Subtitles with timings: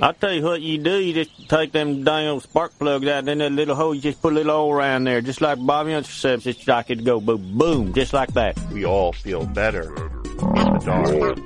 [0.00, 0.96] I'll tell you what you do.
[0.96, 3.94] You just take them dang old spark plugs out in that little hole.
[3.94, 6.46] You just put a little oil around there, just like Bobby Unser says.
[6.46, 8.56] It's like it go boom, boom, just like that.
[8.70, 9.94] We all feel better.
[10.38, 11.36] In the dark.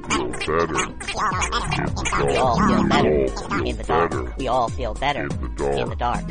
[2.21, 3.15] We all feel better
[3.65, 4.37] in the dark.
[4.37, 6.25] We all feel better in the dark.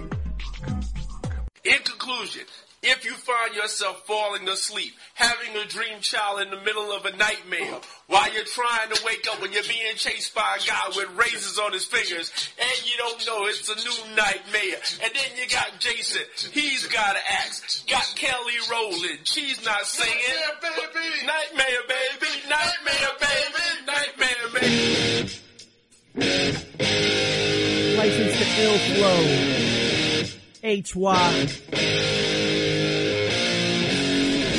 [1.63, 2.45] In conclusion,
[2.83, 7.15] if you find yourself falling asleep, having a dream child in the middle of a
[7.15, 11.15] nightmare, while you're trying to wake up when you're being chased by a guy with
[11.15, 15.47] razors on his fingers, and you don't know it's a new nightmare, and then you
[15.47, 20.15] got Jason, he's got an axe, got Kelly Rowland, she's not singing,
[20.61, 25.01] nightmare baby, nightmare baby, nightmare baby, nightmare baby.
[27.97, 29.70] License to ill flow.
[30.63, 31.47] HY.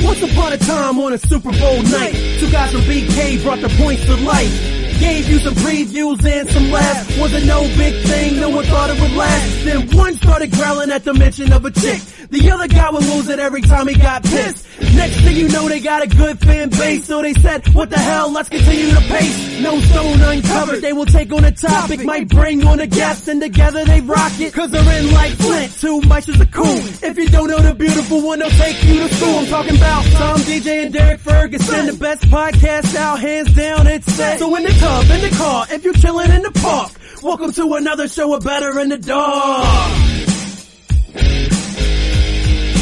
[0.03, 3.69] Once upon a time on a Super Bowl night, two guys from BK brought the
[3.81, 4.82] points to life.
[5.03, 7.19] Gave you some previews and some laughs.
[7.19, 9.65] Wasn't no big thing, no one thought it would last.
[9.65, 12.01] Then one started growling at the mention of a chick.
[12.31, 14.65] The other guy would lose it every time he got pissed.
[14.95, 17.05] Next thing you know, they got a good fan base.
[17.07, 19.61] So they said, what the hell, let's continue the pace.
[19.61, 22.05] No stone uncovered, they will take on a topic.
[22.05, 24.55] Might bring on a guest and together they rock it.
[24.55, 26.79] Cause they're in like Flint, two is a cool.
[27.03, 29.39] If you don't know the beautiful one, they'll take you to school.
[29.41, 31.87] I'm talking about Tom, DJ, and Derek Ferguson.
[31.87, 34.39] The best podcast out, hands down, it's set.
[34.39, 37.75] So in the tub, in the car, if you're chilling in the park, welcome to
[37.75, 39.67] another show of Better in the Dark.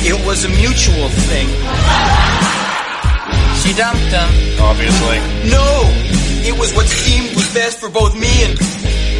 [0.02, 1.46] It was a mutual thing.
[3.60, 4.30] She dumped him.
[4.60, 5.18] Obviously.
[5.50, 5.66] No!
[6.42, 8.58] It was what seemed was best for both me and.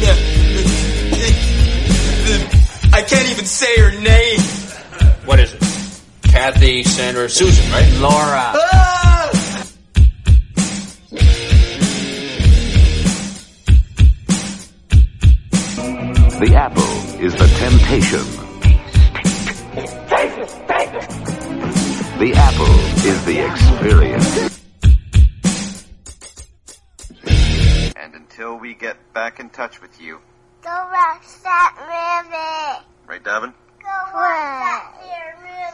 [0.03, 0.15] Yeah.
[2.97, 4.39] I can't even say her name.
[5.25, 5.61] What is it?
[6.23, 7.89] Kathy, Sandra, Susan, right?
[8.01, 8.53] Laura.
[8.55, 9.00] Ah!
[16.41, 18.25] The apple is the temptation.
[22.17, 22.75] The apple
[23.07, 24.59] is the experience.
[27.95, 30.19] And until we get back in touch with you,
[30.63, 33.07] Go watch that movie.
[33.07, 33.53] right, Davin?
[33.79, 35.73] Go watch that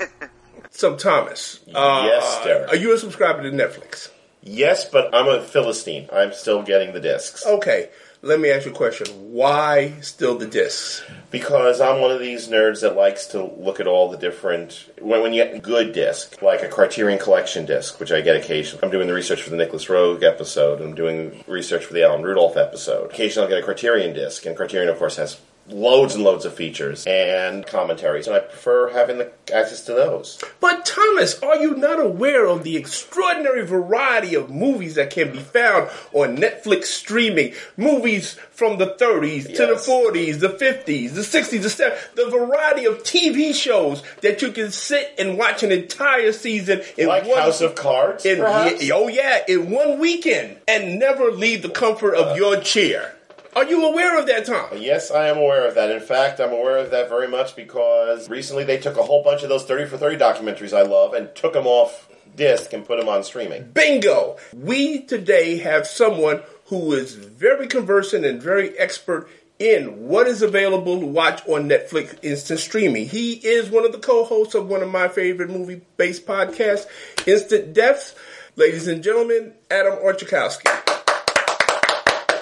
[0.00, 0.30] movie.
[0.70, 2.68] So Thomas, uh, Yes, Derek.
[2.70, 4.10] are you a subscriber to Netflix?
[4.42, 6.08] Yes, but I'm a Philistine.
[6.12, 7.44] I'm still getting the discs.
[7.46, 7.88] Okay,
[8.26, 9.06] let me ask you a question.
[9.32, 11.04] Why still the discs?
[11.30, 14.90] Because I'm one of these nerds that likes to look at all the different.
[15.00, 18.36] When, when you get a good disc, like a Criterion Collection disc, which I get
[18.36, 18.82] occasionally.
[18.82, 20.80] I'm doing the research for the Nicholas Roeg episode.
[20.80, 23.10] I'm doing research for the Alan Rudolph episode.
[23.10, 26.54] Occasionally I'll get a Criterion disc, and Criterion, of course, has loads and loads of
[26.54, 30.42] features and commentaries, and I prefer having the access to those.
[30.60, 35.38] But Thomas, are you not aware of the extraordinary variety of movies that can be
[35.38, 37.54] found on Netflix streaming?
[37.76, 42.86] Movies from the 30s to the 40s, the 50s, the 60s, the 70s, the variety
[42.86, 47.38] of TV shows that you can sit and watch an entire season in Like one
[47.38, 52.32] House of Cards, in, oh yeah, in one weekend and never leave the comfort of
[52.32, 53.15] uh, your chair.
[53.56, 54.68] Are you aware of that, Tom?
[54.76, 55.90] Yes, I am aware of that.
[55.90, 59.42] In fact, I'm aware of that very much because recently they took a whole bunch
[59.42, 62.06] of those 30 for 30 documentaries I love and took them off
[62.36, 63.70] disc and put them on streaming.
[63.72, 64.36] Bingo!
[64.52, 69.26] We today have someone who is very conversant and very expert
[69.58, 73.08] in what is available to watch on Netflix instant streaming.
[73.08, 76.86] He is one of the co-hosts of one of my favorite movie-based podcasts,
[77.26, 78.14] Instant Depths.
[78.56, 80.66] Ladies and gentlemen, Adam Orchekowski.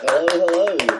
[0.06, 0.93] Hello, hello.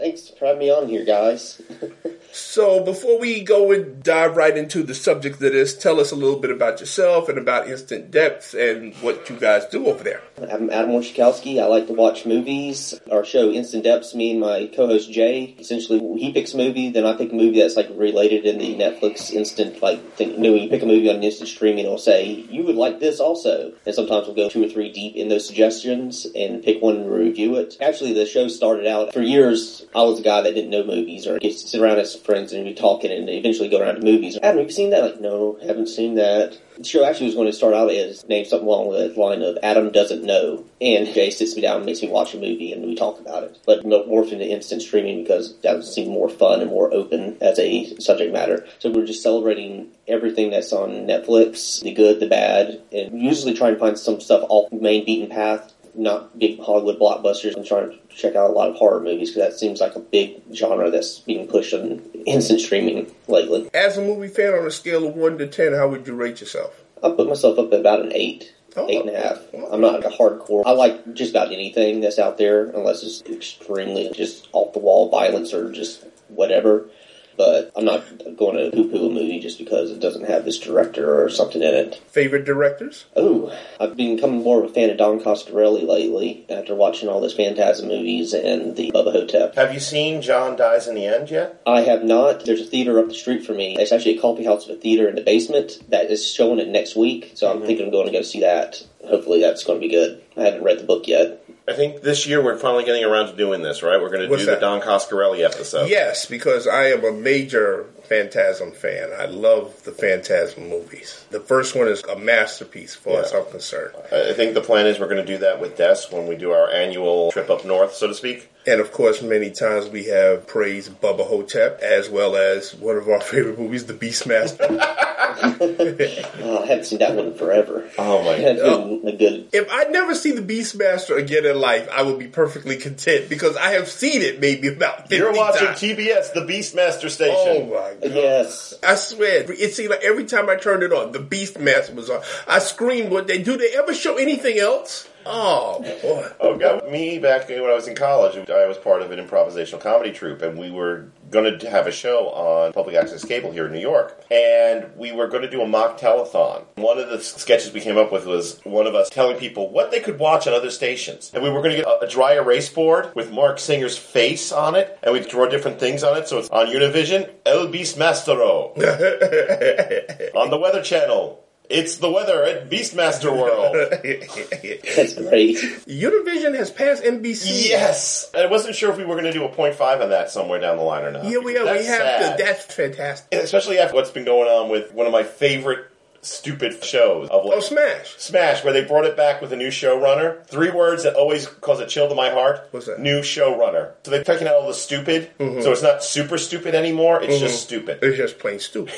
[0.00, 1.60] Thanks for having me on here, guys.
[2.32, 6.16] So before we go and dive right into the subject of this, tell us a
[6.16, 10.22] little bit about yourself and about Instant Depths and what you guys do over there.
[10.38, 11.60] I'm Adam Orchekowski.
[11.60, 13.00] I like to watch movies.
[13.10, 17.04] Our show, Instant Depths, me and my co-host Jay, essentially he picks a movie, then
[17.04, 20.52] I pick a movie that's like related in the Netflix instant, like, think, you know,
[20.52, 23.18] when you pick a movie on an instant streaming, it'll say, you would like this
[23.18, 23.72] also.
[23.84, 27.10] And sometimes we'll go two or three deep in those suggestions and pick one and
[27.10, 27.76] review it.
[27.80, 31.26] Actually, the show started out, for years, I was a guy that didn't know movies
[31.26, 34.02] or get sit around as friends and we be talking and eventually go around to
[34.02, 34.38] movies.
[34.42, 35.02] Adam, have you seen that?
[35.02, 36.58] Like, no, haven't seen that.
[36.76, 39.58] The show actually was going to start out as name something along the line of
[39.62, 42.84] Adam doesn't know, and Jay sits me down and makes me watch a movie and
[42.84, 43.58] we talk about it.
[43.66, 47.94] But morphed into instant streaming because that seemed more fun and more open as a
[47.98, 48.66] subject matter.
[48.78, 53.74] So we're just celebrating everything that's on Netflix, the good, the bad, and usually trying
[53.74, 57.56] to find some stuff off the main beaten path not big Hollywood blockbusters.
[57.56, 60.00] I'm trying to check out a lot of horror movies because that seems like a
[60.00, 63.70] big genre that's being pushed on instant streaming lately.
[63.74, 66.40] As a movie fan, on a scale of 1 to 10, how would you rate
[66.40, 66.80] yourself?
[67.02, 68.54] I put myself up at about an eight.
[68.76, 69.40] Oh, eight and a half.
[69.72, 70.62] I'm not a hardcore.
[70.64, 75.10] I like just about anything that's out there, unless it's extremely just off the wall
[75.10, 76.88] violence or just whatever.
[77.36, 78.04] But I'm not
[78.36, 81.62] going to poo poo a movie just because it doesn't have this director or something
[81.62, 81.94] in it.
[82.08, 83.06] Favorite directors?
[83.16, 87.20] Oh, I've been becoming more of a fan of Don Coscarelli lately after watching all
[87.20, 89.54] those Phantasm movies and the Bubba Ho-Tep.
[89.54, 91.60] Have you seen John Dies in the End yet?
[91.66, 92.44] I have not.
[92.44, 93.76] There's a theater up the street from me.
[93.78, 96.68] It's actually a coffee house with a theater in the basement that is showing it
[96.68, 97.32] next week.
[97.34, 97.66] So I'm Mm-hmm.
[97.66, 98.84] thinking I'm going to go see that.
[99.06, 100.22] Hopefully that's going to be good.
[100.36, 101.42] I haven't read the book yet.
[101.70, 104.00] I think this year we're finally getting around to doing this, right?
[104.00, 104.56] We're going to What's do that?
[104.56, 105.88] the Don Coscarelli episode.
[105.88, 109.10] Yes, because I am a major Phantasm fan.
[109.16, 111.24] I love the Phantasm movies.
[111.30, 113.94] The first one is a masterpiece, as far as I'm concerned.
[114.10, 116.34] I I think the plan is we're going to do that with Des when we
[116.34, 118.50] do our annual trip up north, so to speak.
[118.70, 123.08] And of course, many times we have praised Bubba Ho-Tep, as well as one of
[123.08, 124.96] our favorite movies, The Beastmaster.
[125.42, 127.88] Oh, I haven't seen that one in forever.
[127.98, 129.48] Oh my That's a good.
[129.52, 133.56] if I never see The Beastmaster again in life, I will be perfectly content because
[133.56, 135.80] I have seen it maybe about 50 You're watching times.
[135.80, 137.36] TBS, the Beastmaster station.
[137.38, 137.70] Oh station.
[137.70, 138.14] my god!
[138.14, 138.74] Yes.
[138.82, 142.22] I swear, it seemed like every time I turned it on, the Beastmaster was on.
[142.48, 143.56] I screamed, "What they do?
[143.56, 146.28] They ever show anything else?" Oh boy!
[146.40, 149.80] Oh god, me back when I was in college, I was part of an improvisational
[149.80, 153.66] comedy troupe, and we were going to have a show on public access cable here
[153.66, 156.64] in New York, and we were going to do a mock telethon.
[156.76, 159.90] One of the sketches we came up with was one of us telling people what
[159.90, 162.34] they could watch on other stations, and we were going to get a, a dry
[162.34, 166.28] erase board with Marc Singer's face on it, and we'd draw different things on it.
[166.28, 168.76] So it's on Univision, El Beastmastero.
[170.34, 171.39] on the Weather Channel.
[171.70, 173.74] It's the weather at Beastmaster World.
[174.96, 175.56] That's great.
[175.86, 177.68] Univision has passed NBC.
[177.68, 180.30] Yes, I wasn't sure if we were going to do a point five on that
[180.30, 181.24] somewhere down the line or not.
[181.24, 181.64] Yeah, we uh, are.
[181.66, 182.36] That's we have sad.
[182.38, 182.44] to.
[182.44, 183.28] That's fantastic.
[183.32, 185.89] And especially after what's been going on with one of my favorite
[186.22, 188.14] stupid shows of like Oh, Smash!
[188.18, 190.46] Smash, where they brought it back with a new showrunner.
[190.46, 192.68] Three words that always cause a chill to my heart.
[192.72, 193.00] What's that?
[193.00, 193.92] New showrunner.
[194.04, 195.62] So they've taken out all the stupid, Mhm.
[195.62, 197.22] so it's not super stupid anymore.
[197.22, 197.40] It's Mhm.
[197.40, 197.98] just stupid.
[198.02, 198.94] It's just plain stupid.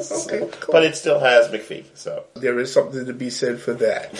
[0.00, 0.72] okay, cool.
[0.72, 1.84] But it still has McPhee.
[1.94, 4.14] So There is something to be said for that.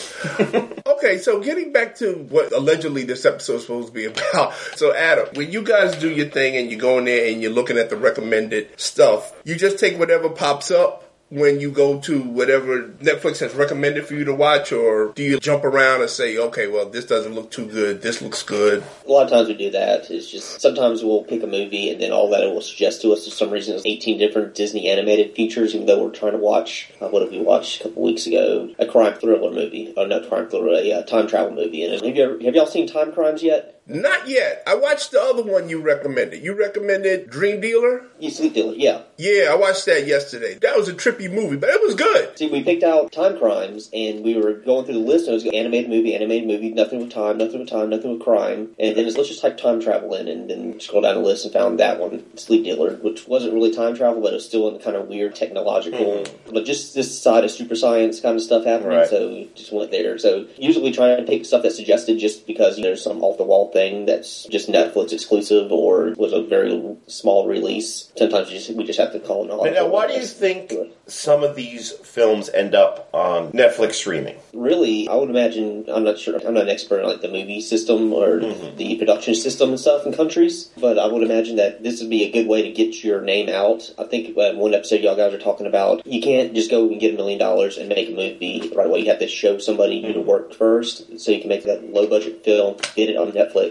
[0.86, 4.54] okay, so getting back to what allegedly this episode is supposed to be about.
[4.76, 7.50] So, Adam, when you guys do your thing and you go in there and you're
[7.52, 12.22] looking at the recommended stuff, you just take whatever pops up when you go to
[12.22, 16.38] whatever Netflix has recommended for you to watch, or do you jump around and say,
[16.38, 18.84] okay, well, this doesn't look too good, this looks good?
[19.06, 20.10] A lot of times we do that.
[20.10, 23.12] It's just sometimes we'll pick a movie and then all that it will suggest to
[23.12, 26.38] us for some reason is 18 different Disney animated features, even though we're trying to
[26.38, 28.70] watch, uh, what have we watched a couple weeks ago?
[28.78, 29.92] A crime thriller movie.
[29.96, 31.82] Oh, no, crime thriller, a uh, time travel movie.
[31.82, 33.75] And have, you ever, have y'all seen Time Crimes yet?
[33.88, 34.64] Not yet.
[34.66, 36.42] I watched the other one you recommended.
[36.42, 38.02] You recommended Dream Dealer?
[38.18, 39.02] You Sleep Dealer, yeah.
[39.16, 40.54] Yeah, I watched that yesterday.
[40.54, 42.36] That was a trippy movie, but it was good.
[42.36, 45.44] See, we picked out Time Crimes, and we were going through the list, and it
[45.44, 48.70] was animated movie, animated movie, nothing with time, nothing with time, nothing with crime.
[48.78, 51.44] And then it's, let's just type time travel in, and then scroll down the list
[51.44, 54.68] and found that one, Sleep Dealer, which wasn't really time travel, but it was still
[54.68, 56.52] in kind of weird technological, hmm.
[56.52, 59.08] but just this side of super science kind of stuff happening, Right.
[59.08, 60.18] so just went there.
[60.18, 63.22] So usually we try and pick stuff that's suggested just because you know, there's some
[63.22, 68.10] off the wall thing that's just Netflix exclusive or was a very small release.
[68.16, 70.72] Sometimes you just, we just have to call it But now, why do you think
[71.06, 74.36] some of these films end up on Netflix streaming?
[74.56, 75.84] really, I would imagine.
[75.88, 76.36] I'm not sure.
[76.36, 80.06] I'm not an expert on like the movie system or the production system and stuff
[80.06, 83.04] in countries, but I would imagine that this would be a good way to get
[83.04, 83.92] your name out.
[83.98, 87.00] I think uh, one episode y'all guys are talking about you can't just go and
[87.00, 89.00] get a million dollars and make a movie right away.
[89.00, 92.06] You have to show somebody you to work first, so you can make that low
[92.06, 93.65] budget film, get it on Netflix.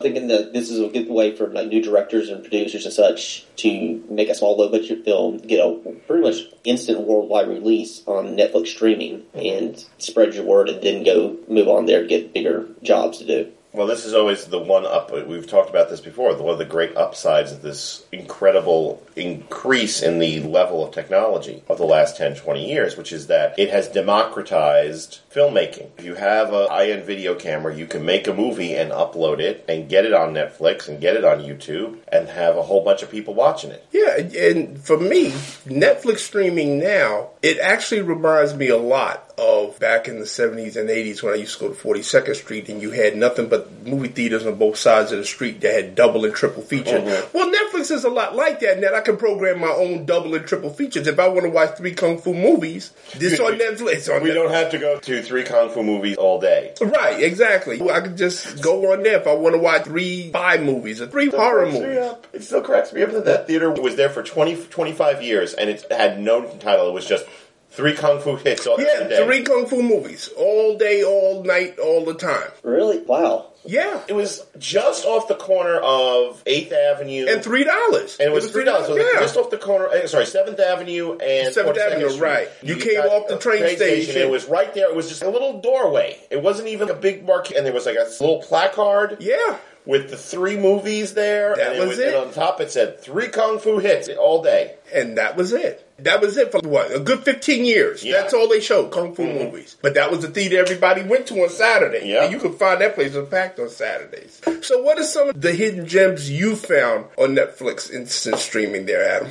[0.00, 3.44] Thinking that this is a good way for like new directors and producers and such
[3.56, 5.74] to make a small low budget film, get a
[6.06, 11.36] pretty much instant worldwide release on Netflix streaming, and spread your word, and then go
[11.48, 13.52] move on there to get bigger jobs to do.
[13.72, 15.12] Well, this is always the one up.
[15.12, 16.34] We've talked about this before.
[16.34, 21.78] One of the great upsides of this incredible increase in the level of technology of
[21.78, 25.90] the last 10, 20 years, which is that it has democratized filmmaking.
[25.98, 29.64] If you have a high-end video camera, you can make a movie and upload it
[29.68, 33.02] and get it on Netflix and get it on YouTube and have a whole bunch
[33.02, 33.86] of people watching it.
[33.92, 35.30] Yeah, and for me,
[35.66, 40.88] Netflix streaming now, it actually reminds me a lot of back in the 70s and
[40.90, 44.08] 80s when I used to go to 42nd Street and you had nothing but movie
[44.08, 46.98] theaters on both sides of the street that had double and triple feature.
[47.00, 47.32] Mhm.
[47.32, 48.94] Well, Netflix is a lot like that now.
[48.94, 51.06] I can program my own double and triple features.
[51.06, 54.14] If I want to watch three Kung Fu movies, this on Netflix.
[54.14, 56.72] On We don't have to go to three kung fu movies all day.
[56.80, 57.80] Right, exactly.
[57.90, 61.06] I could just go on there if I want to watch three spy movies or
[61.06, 61.96] three horror movies.
[61.98, 62.26] up.
[62.32, 65.70] It still cracks me up that that theater was there for 20, 25 years and
[65.70, 66.88] it had no title.
[66.88, 67.24] It was just
[67.70, 69.24] Three kung fu hits all Yeah, the day.
[69.24, 72.50] three kung fu movies, all day, all night, all the time.
[72.62, 72.98] Really?
[72.98, 73.46] Wow.
[73.64, 78.16] Yeah, It was just off the corner of Eighth Avenue and three dollars.
[78.18, 78.86] And it was three dollars.
[78.86, 79.88] So Yeah, just off the corner.
[79.92, 82.22] eh, Sorry, Seventh Avenue and 7th Avenue, Street.
[82.22, 82.48] right.
[82.62, 84.16] You came off the a train station.
[84.16, 84.88] It was right there.
[84.88, 86.16] It was just a little doorway.
[86.30, 89.18] It wasn't even a big market, and there was like a little placard.
[89.20, 89.58] Yeah.
[89.86, 92.14] With the three movies there, That and was and it.
[92.14, 94.74] on top it said three kung fu hits all day.
[94.92, 95.86] and that was it.
[96.04, 98.04] That was it for what a good fifteen years.
[98.04, 98.20] Yeah.
[98.20, 99.44] That's all they showed kung fu mm-hmm.
[99.44, 99.76] movies.
[99.82, 102.08] But that was the theater everybody went to on Saturday.
[102.08, 102.24] Yeah.
[102.24, 104.40] and you could find that place was packed on Saturdays.
[104.62, 109.08] So, what are some of the hidden gems you found on Netflix instant streaming there,
[109.08, 109.30] Adam?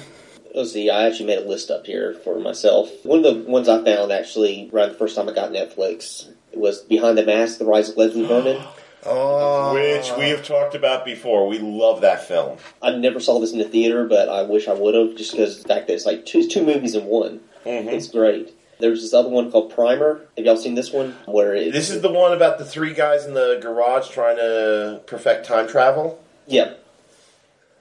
[0.53, 2.89] Let's see, I actually made a list up here for myself.
[3.03, 6.81] One of the ones I found actually around the first time I got Netflix was
[6.81, 8.61] Behind the Mask, The Rise of Leslie Vernon.
[9.05, 11.47] Oh, Which we have talked about before.
[11.47, 12.57] We love that film.
[12.81, 15.61] I never saw this in the theater, but I wish I would have, just because
[15.61, 17.39] the fact that it's like two, two movies in one.
[17.65, 17.89] Mm-hmm.
[17.89, 18.53] It's great.
[18.79, 20.21] There's this other one called Primer.
[20.37, 21.15] Have y'all seen this one?
[21.25, 25.01] Where it, This is the one about the three guys in the garage trying to
[25.05, 26.21] perfect time travel.
[26.47, 26.73] Yeah.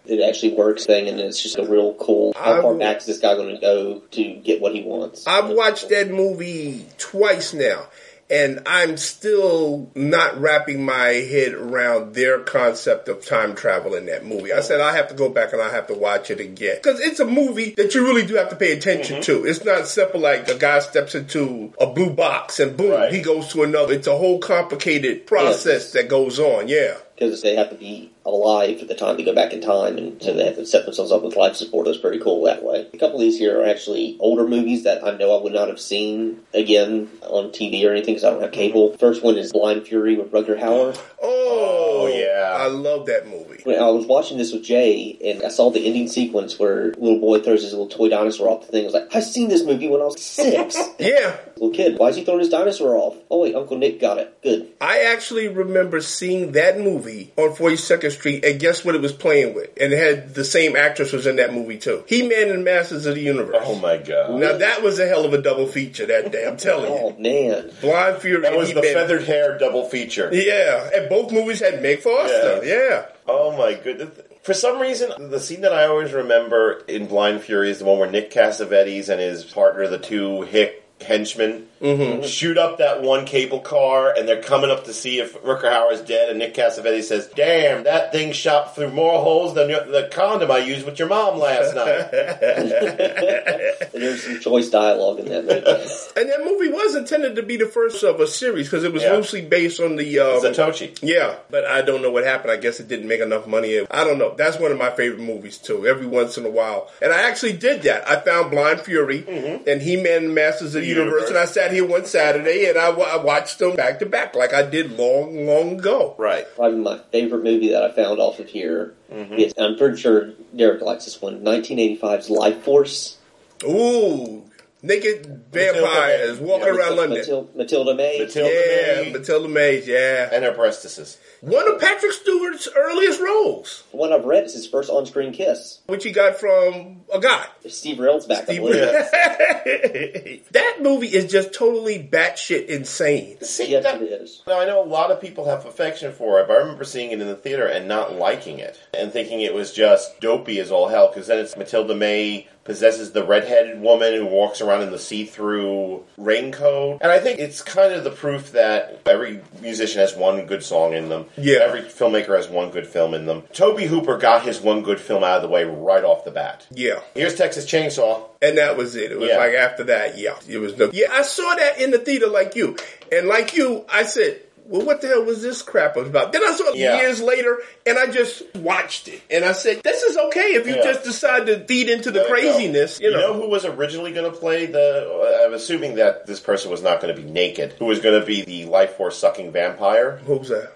[0.07, 2.33] It actually works thing, and it's just a real cool.
[2.37, 5.27] How far I'm- back is this guy going to go to get what he wants?
[5.27, 7.87] I've watched that movie twice now,
[8.31, 14.27] and I'm still not wrapping my head around their concept of time travel in that
[14.27, 14.53] movie.
[14.53, 17.01] I said I have to go back and I have to watch it again because
[17.01, 19.43] it's a movie that you really do have to pay attention mm-hmm.
[19.43, 19.47] to.
[19.47, 23.13] It's not simple like a guy steps into a blue box and boom, Right.
[23.13, 23.95] he goes to another.
[23.95, 26.69] It's a whole complicated process that goes on.
[26.69, 26.97] Yeah.
[27.15, 30.23] because they have to be alive at the time they go back in time, and
[30.23, 30.49] so they mm-hmm.
[30.49, 31.87] have to set themselves up with life support.
[31.87, 32.89] It's pretty cool that way.
[32.93, 35.69] A couple of these here are actually older movies that I know I would not
[35.69, 38.61] have seen again on TV or anything because I don't have mm-hmm.
[38.61, 38.97] cable.
[38.99, 40.99] First one is Blind Fury with Rutger Hauer.
[41.23, 42.57] Oh, oh, yeah.
[42.59, 43.61] I love that movie.
[43.65, 47.21] When I was watching this with Jay, and I saw the ending sequence where little
[47.21, 48.83] boy throws his little toy dinosaur off the thing.
[48.83, 50.77] I was like, I've seen this movie when I was six.
[50.99, 51.37] Yeah.
[51.55, 53.17] little kid, why is he throwing his dinosaur off?
[53.31, 54.43] Oh wait, Uncle Nick got it.
[54.43, 54.73] Good.
[54.81, 59.55] I actually remember seeing that movie on 42nd Street, and guess what it was playing
[59.55, 59.71] with?
[59.81, 62.05] And it had the same actress was in that movie too.
[62.07, 63.57] He-Man and Masters of the Universe.
[63.61, 64.39] Oh my god!
[64.39, 66.47] Now that was a hell of a double feature that day.
[66.47, 66.99] I'm telling you.
[66.99, 68.43] Oh man, Blind Fury.
[68.43, 68.95] That was the He-Man.
[68.95, 70.31] feathered hair double feature.
[70.33, 72.63] Yeah, and both movies had Meg Foster.
[72.65, 73.07] Yeah.
[73.27, 74.11] Oh my goodness.
[74.43, 77.99] For some reason, the scene that I always remember in Blind Fury is the one
[77.99, 82.25] where Nick Cassavetes and his partner, the two hick henchmen, Mhm.
[82.27, 86.01] shoot up that one cable car, and they're coming up to see if Rutger Hauer's
[86.01, 86.29] dead.
[86.31, 90.51] And Nick Cassavetes says, "Damn, that thing shot through more holes than your- the condom
[90.51, 92.11] I used with your mom last night."
[93.93, 95.93] There's some choice dialogue in that movie.
[96.17, 99.03] And that movie was intended to be the first of a series because it was
[99.03, 99.13] Yeah.
[99.15, 100.99] loosely based on the um, Zatoichi.
[101.03, 102.51] Yeah, but I don't know what happened.
[102.53, 103.87] I guess it didn't make enough money.
[103.91, 104.35] I don't know.
[104.37, 105.87] That's one of my favorite movies too.
[105.87, 108.09] Every once in a while, and I actually did that.
[108.09, 109.25] I found Blind Fury
[109.67, 111.13] and He Man Masters of the Universe.
[111.13, 111.29] Universe.
[111.31, 114.53] and I sat here one Saturday and I, I watched them back to back like
[114.53, 116.15] I did long, long ago.
[116.19, 116.47] Right.
[116.57, 118.95] Probably my favorite movie that I found off of here.
[119.13, 119.35] Mm-hmm.
[119.35, 121.41] is- I'm pretty sure Derek likes this one.
[121.43, 123.17] 1985's Life Force.
[123.65, 124.45] Ooh,
[124.83, 127.19] naked vampires walking around London.
[127.19, 128.19] Matilda, Matilda May.
[128.21, 129.13] Matilda yeah, May.
[129.13, 129.87] Matilda Mays.
[129.89, 131.19] Yeah, and her breastises.
[131.41, 135.81] One of Patrick Stewart's earliest roles, one I've read is his first on-screen kiss.
[135.87, 137.47] which he got from a guy.
[137.69, 138.41] Steve Railsback.
[138.41, 140.45] I Steve believe.
[140.53, 143.41] that movie is just totally batshit insane.
[143.43, 144.43] See, Yes, that- it is.
[144.47, 147.11] Now I know a lot of people have affection for it, but I remember seeing
[147.11, 150.71] it in the theater and not liking it and thinking it was just dopey as
[150.71, 151.09] all hell.
[151.09, 156.05] Because then it's Matilda May possesses the redheaded woman who walks around in the see-through
[156.17, 160.63] raincoat, and I think it's kind of the proof that every musician has one good
[160.63, 161.25] song in them.
[161.37, 161.61] Yeah.
[161.63, 163.43] every filmmaker has one good film in them.
[163.53, 166.67] Tobe Hooper got his one good film out of the way right off the bat.
[166.71, 167.01] Yeah.
[167.15, 168.25] Here's Texas Chainsaw.
[168.41, 169.11] And that was it.
[169.11, 169.39] It was Yeah.
[169.39, 170.37] like after that, yeah.
[170.49, 170.91] It was no.
[170.93, 172.77] Yeah, I saw that in the theater like you.
[173.11, 176.33] And like you, I said, well, what the hell was this crap about?
[176.33, 177.01] Then I saw it Yeah.
[177.01, 179.23] years later and I just watched it.
[179.31, 180.83] And I said, this is okay if you Yeah.
[180.85, 182.53] just decide to feed into the There you go.
[182.53, 183.01] craziness.
[183.01, 183.33] You know.
[183.33, 185.43] who was originally going to play the?
[185.47, 187.75] I'm assuming that this person was not going to be naked.
[187.79, 190.21] Who was going to be the life force sucking vampire?
[190.27, 190.73] What was that?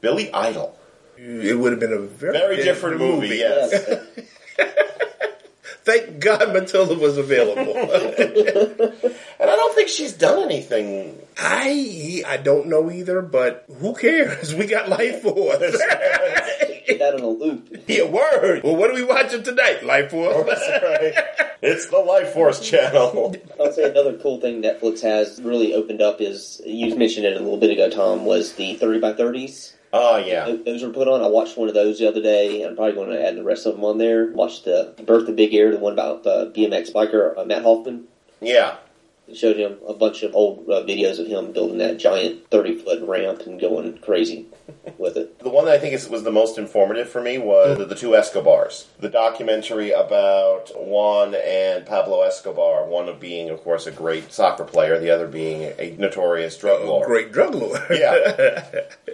[0.00, 0.78] Billy Idol.
[1.18, 3.36] It would have been a very, Very different movie.
[3.36, 3.72] Yes.
[5.84, 7.76] Thank God Matilda was available.
[7.76, 11.18] and I don't think she's done anything.
[11.36, 14.54] I I don't know either, but who cares?
[14.54, 15.60] We got Life Force.
[16.86, 17.84] Get that on a loop.
[17.88, 18.62] yeah, word.
[18.62, 19.84] Well, what are we watching tonight?
[19.84, 20.60] Life Force.
[21.64, 23.36] It's the Life Force channel.
[23.60, 27.38] I'll say another cool thing Netflix has really opened up is you mentioned it a
[27.38, 28.24] little bit ago, Tom.
[28.24, 29.71] Was the thirty by thirties?
[29.92, 30.56] Oh yeah.
[30.64, 31.20] Those were put on.
[31.20, 32.62] I watched one of those the other day.
[32.62, 34.30] I'm probably going to add the rest of them on there.
[34.32, 38.04] Watched the Birth of Big Air, the one about uh, BMX biker uh, Matt Hoffman.
[38.40, 38.76] Yeah.
[39.28, 42.78] It showed him a bunch of old uh, videos of him building that giant 30
[42.78, 44.46] foot ramp and going crazy
[44.98, 45.38] with it.
[45.40, 47.94] The one that I think is, was the most informative for me was the, the
[47.94, 48.88] two Escobars.
[49.00, 54.64] The documentary about Juan and Pablo Escobar, one of being, of course, a great soccer
[54.64, 57.06] player, the other being a notorious drug lord.
[57.06, 57.80] Great drug lord.
[57.92, 58.64] Yeah.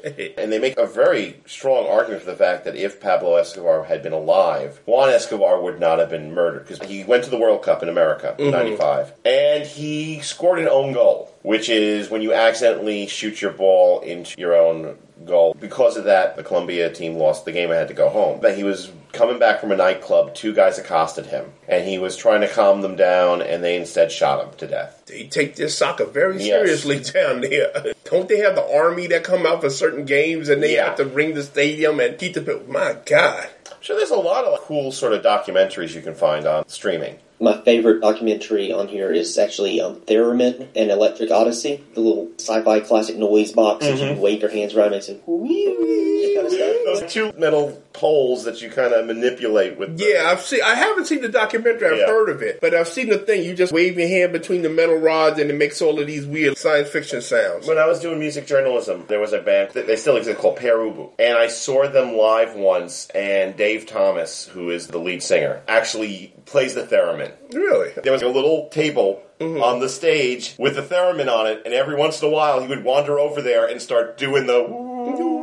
[0.39, 4.03] and they make a very strong argument for the fact that if Pablo Escobar had
[4.03, 7.63] been alive, Juan Escobar would not have been murdered because he went to the World
[7.63, 8.53] Cup in America in Mhm.
[8.53, 14.01] 95 and he scored an own goal, which is when you accidentally shoot your ball
[14.01, 15.55] into your own goal.
[15.59, 18.39] Because of that, the Colombia team lost the game and had to go home.
[18.41, 22.17] But he was coming back from a nightclub, two guys accosted him, and he was
[22.17, 25.03] trying to calm them down, and they instead shot him to death.
[25.07, 26.45] They take this soccer very Yes.
[26.85, 27.95] seriously down there.
[28.05, 30.87] Don't they have the army that come out for certain games and they Yeah.
[30.87, 32.63] have to ring the stadium and keep the?
[32.69, 33.49] My God.
[33.71, 37.17] I'm there's a lot of cool sort of documentaries you can find on streaming.
[37.41, 42.81] My favorite documentary on here is actually um, Theremin and Electric Odyssey, the little sci-fi
[42.81, 46.77] classic noise box that you wave your hands around and say, "Wee," kind of stuff.
[46.85, 49.99] Those two metal poles that you kind of manipulate with.
[50.01, 50.61] Yeah, I've seen.
[50.65, 51.89] I haven't seen the documentary.
[51.89, 52.07] I've Yeah.
[52.07, 53.43] heard of it, but I've seen the thing.
[53.43, 56.25] You just wave your hand between the metal rods, and it makes all of these
[56.25, 57.67] weird science fiction sounds.
[57.67, 60.57] When I was doing music journalism, there was a band that they still exist called
[60.57, 63.09] Pere Ubu, and I saw them live once.
[63.15, 67.33] And Dave Thomas, who is the lead singer, actually plays the theremin.
[67.53, 67.91] Really?
[68.03, 69.63] There was a little table mm-hmm.
[69.63, 72.69] on the stage with the theremin on it, and every once in a while he
[72.69, 75.38] would wander over there and start doing the.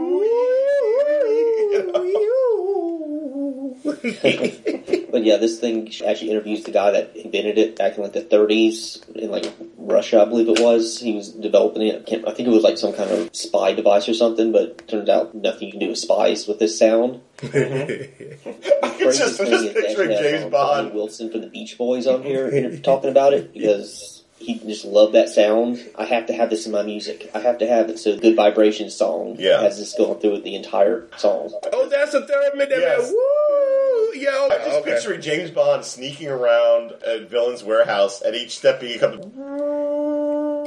[5.12, 8.22] but yeah, this thing actually interviews the guy that invented it back in like the
[8.22, 11.00] 30s in like Russia, I believe it was.
[11.00, 11.96] He was developing it.
[12.02, 14.88] I, can't, I think it was like some kind of spy device or something, but
[14.88, 17.22] turns out nothing you can do with spies with this sound.
[17.38, 18.50] Mm-hmm.
[18.84, 20.94] I can just, I'm just picturing James Bond.
[20.94, 25.30] Wilson from the Beach Boys on here talking about it because he just loved that
[25.30, 25.80] sound.
[25.98, 27.32] I have to have this in my music.
[27.34, 28.00] I have to have it.
[28.00, 29.62] So Good Vibration song Yeah.
[29.62, 31.52] has this going through the entire song.
[31.74, 32.70] Oh, that's a theremin.
[32.70, 33.12] That Yes.
[33.12, 33.85] Woo!
[34.15, 34.50] Yeah.
[34.51, 34.91] I'm just okay.
[34.91, 39.25] picturing James Bond sneaking around a villain's warehouse, at each step he comes.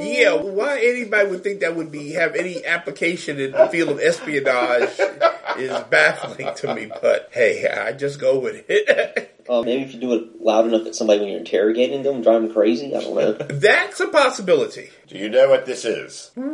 [0.00, 3.98] Yeah, why anybody would think that would be have any application in the field of
[4.00, 4.90] espionage
[5.58, 6.86] is baffling to me.
[7.02, 9.34] But hey, I just go with it.
[9.48, 12.42] Uh, maybe if you do it loud enough at somebody when you're interrogating them, drive
[12.42, 12.94] them crazy.
[12.94, 13.32] I don't know.
[13.48, 14.90] That's a possibility.
[15.06, 16.30] Do you know what this is?
[16.36, 16.46] Make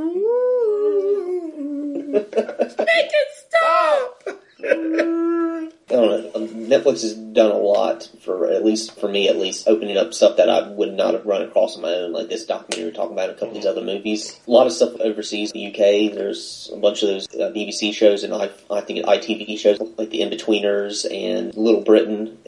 [2.24, 4.38] it stop.
[4.64, 6.30] I don't know.
[6.34, 10.14] Um, Netflix has done a lot for, at least for me, at least, opening up
[10.14, 12.92] stuff that I would not have run across on my own, like this documentary we're
[12.96, 14.40] talking about, and a couple of these other movies.
[14.48, 16.14] A lot of stuff overseas, the UK.
[16.14, 20.10] There's a bunch of those uh, BBC shows and I, I think ITV shows like
[20.10, 22.38] The Inbetweeners and Little Britain.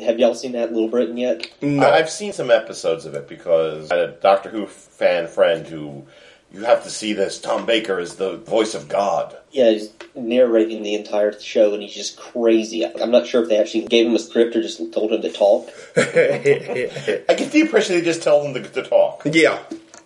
[0.00, 1.46] Have y'all seen that Little Britain yet?
[1.62, 5.66] I- I've seen some episodes of it because I had a Doctor Who fan friend
[5.66, 6.06] who.
[6.52, 7.38] You have to see this.
[7.38, 9.36] Tom Baker is the voice of God.
[9.50, 12.86] Yeah, he's narrating the entire show, and he's just crazy.
[12.86, 15.32] I'm not sure if they actually gave him a script or just told him to
[15.32, 15.68] talk.
[15.96, 19.22] I get the impression they just tell him to, to talk.
[19.24, 19.58] Yeah.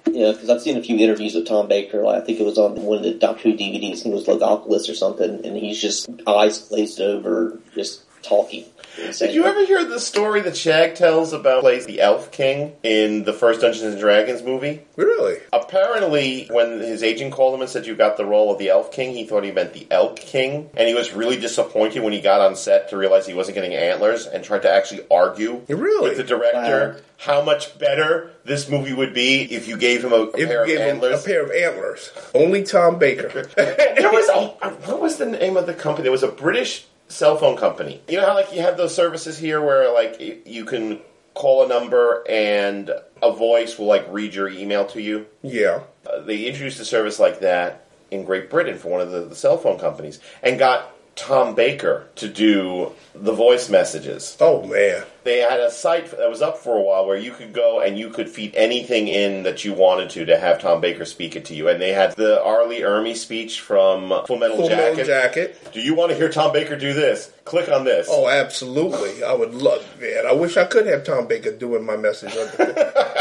[0.07, 2.03] Yeah, because I've seen a few interviews with Tom Baker.
[2.03, 4.03] Like, I think it was on one of the Doctor Who DVDs.
[4.03, 8.65] He was like Oculus or something, and he's just eyes glazed over, just talking.
[8.97, 13.23] Did you ever hear the story that Shag tells about plays the Elf King in
[13.25, 14.83] the first Dungeons and Dragons movie?
[14.97, 15.39] Really?
[15.53, 18.91] Apparently, when his agent called him and said you got the role of the Elf
[18.93, 22.21] King, he thought he meant the Elk King, and he was really disappointed when he
[22.21, 26.09] got on set to realize he wasn't getting antlers and tried to actually argue Really?
[26.11, 30.23] with the director how much better this movie would be if you gave him a,
[30.23, 31.23] a pair you of gave him antlers.
[31.23, 33.29] a pair of antlers, only Tom Baker.
[33.57, 34.47] there was a
[34.87, 36.03] what was the name of the company?
[36.03, 38.01] There was a British cell phone company.
[38.09, 41.01] You know how like you have those services here where like you can
[41.35, 42.91] call a number and
[43.23, 45.27] a voice will like read your email to you.
[45.43, 45.83] yeah.
[46.07, 49.37] Uh, they introduced a service like that in Great Britain for one of the, the
[49.37, 54.37] cell phone companies and got Tom Baker to do the voice messages.
[54.41, 55.05] Oh man.
[55.23, 57.99] They had a site that was up for a while where you could go and
[57.99, 61.45] you could feed anything in that you wanted to to have Tom Baker speak it
[61.47, 61.69] to you.
[61.69, 62.67] And they had the R.
[62.67, 64.97] Lee Ermey speech from Full Metal Full Jacket.
[64.97, 65.69] Metal Jacket.
[65.75, 67.31] Do you want to hear Tom Baker do this?
[67.45, 68.09] Click on this.
[68.11, 69.23] Oh, absolutely.
[69.23, 70.27] I would love man.
[70.27, 72.35] I wish I could have Tom Baker doing my message.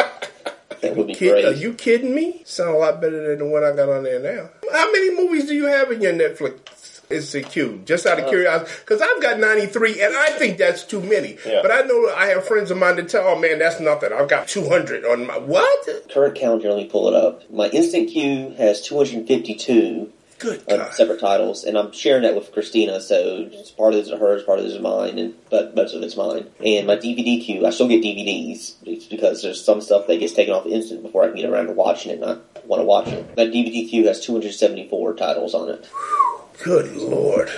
[0.82, 1.46] That would be Kid, great.
[1.46, 2.42] are you kidding me?
[2.46, 4.50] Sound a lot better than the one I got on there now.
[4.72, 6.60] How many movies do you have in your Netflix
[7.10, 7.86] InstaQ?
[7.86, 11.02] Just out of Uh, curiosity, because I've got ninety three, and I think that's too
[11.02, 11.38] many.
[11.46, 11.62] Yeah.
[11.62, 14.12] But I know I have friends of mine that tell, "Oh man, that's nothing.
[14.14, 17.50] I've got two hundred on my what?" Current count here, let me pull it up.
[17.52, 23.02] My Instant Queue has 252, Good on separate titles, and I'm sharing that with Christina.
[23.02, 25.94] So it's part of this is hers, part of this is mine, and but most
[25.94, 26.48] of it's mine.
[26.64, 28.76] And my DVD queue, I still get DVDs
[29.10, 31.74] because there's some stuff that gets taken off instant before I can get around to
[31.74, 33.36] watching it, and I want to watch it.
[33.36, 35.88] My DVD queue has 274 titles on it.
[36.64, 37.50] Good lord.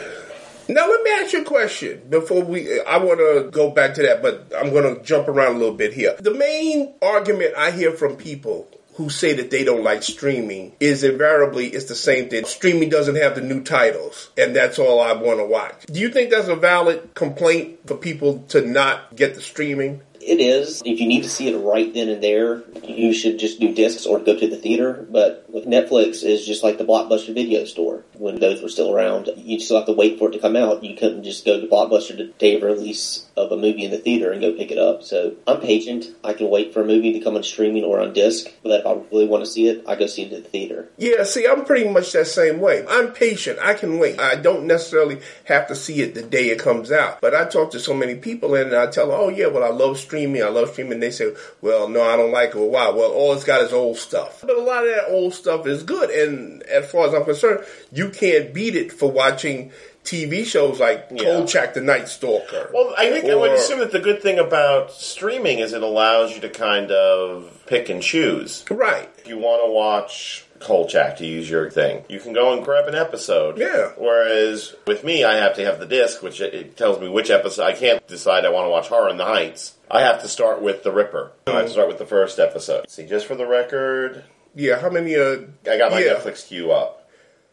[0.68, 2.80] Now let me ask you a question before we.
[2.82, 5.76] I want to go back to that, but I'm going to jump around a little
[5.76, 6.16] bit here.
[6.20, 11.04] The main argument I hear from people who say that they don't like streaming is
[11.04, 12.46] invariably it's the same thing.
[12.46, 15.86] Streaming doesn't have the new titles, and that's all I want to watch.
[15.88, 20.02] Do you think that's a valid complaint for people to not get the streaming?
[20.22, 20.82] It is.
[20.86, 24.06] If you need to see it right then and there, you should just do discs
[24.06, 25.06] or go to the theater.
[25.10, 29.30] But with Netflix, is just like the Blockbuster video store when those were still around.
[29.36, 30.84] You still have to wait for it to come out.
[30.84, 33.98] You couldn't just go to Blockbuster the day of release of a movie in the
[33.98, 35.04] theater and go pick it up.
[35.04, 36.06] So I'm patient.
[36.24, 38.48] I can wait for a movie to come on streaming or on disc.
[38.64, 40.90] But if I really want to see it, I go see it at the theater.
[40.98, 42.86] Yeah, see, I'm pretty much that same way.
[42.88, 43.60] I'm patient.
[43.60, 44.20] I can wait.
[44.20, 47.22] I don't necessarily have to see it the day it comes out.
[47.22, 49.70] But I talk to so many people and I tell them, oh yeah, well I
[49.70, 50.44] love streaming.
[50.44, 51.00] I love streaming.
[51.00, 52.56] They say, well, no, I don't like it.
[52.56, 52.90] Well, why?
[52.90, 54.42] Well, all it's got is old stuff.
[54.42, 56.10] But a lot of that old stuff is good.
[56.10, 59.72] And as far as I'm concerned, you can't beat it for watching
[60.04, 61.24] TV shows like Yeah.
[61.24, 62.70] Kolchak the Night Stalker.
[62.74, 66.34] Well, I think I would assume that the good thing about streaming is it allows
[66.36, 68.66] you to kind of pick and choose.
[68.70, 69.10] Right.
[69.20, 72.88] If you want to watch Kolchak, to use your thing, you can go and grab
[72.88, 73.58] an episode.
[73.58, 73.92] Yeah.
[73.98, 77.30] Whereas with me, I have to have the disc, which it- it tells me which
[77.30, 77.64] episode.
[77.64, 79.74] I can't decide I want to watch Horror in the Heights.
[79.90, 81.32] I have to start with The Ripper.
[81.48, 82.90] I have to start with the first episode.
[82.90, 84.24] See, just for the record,
[84.56, 85.16] Yeah, how many?
[85.16, 85.38] Uh,
[85.70, 86.14] I got my yeah.
[86.16, 87.01] Netflix queue up.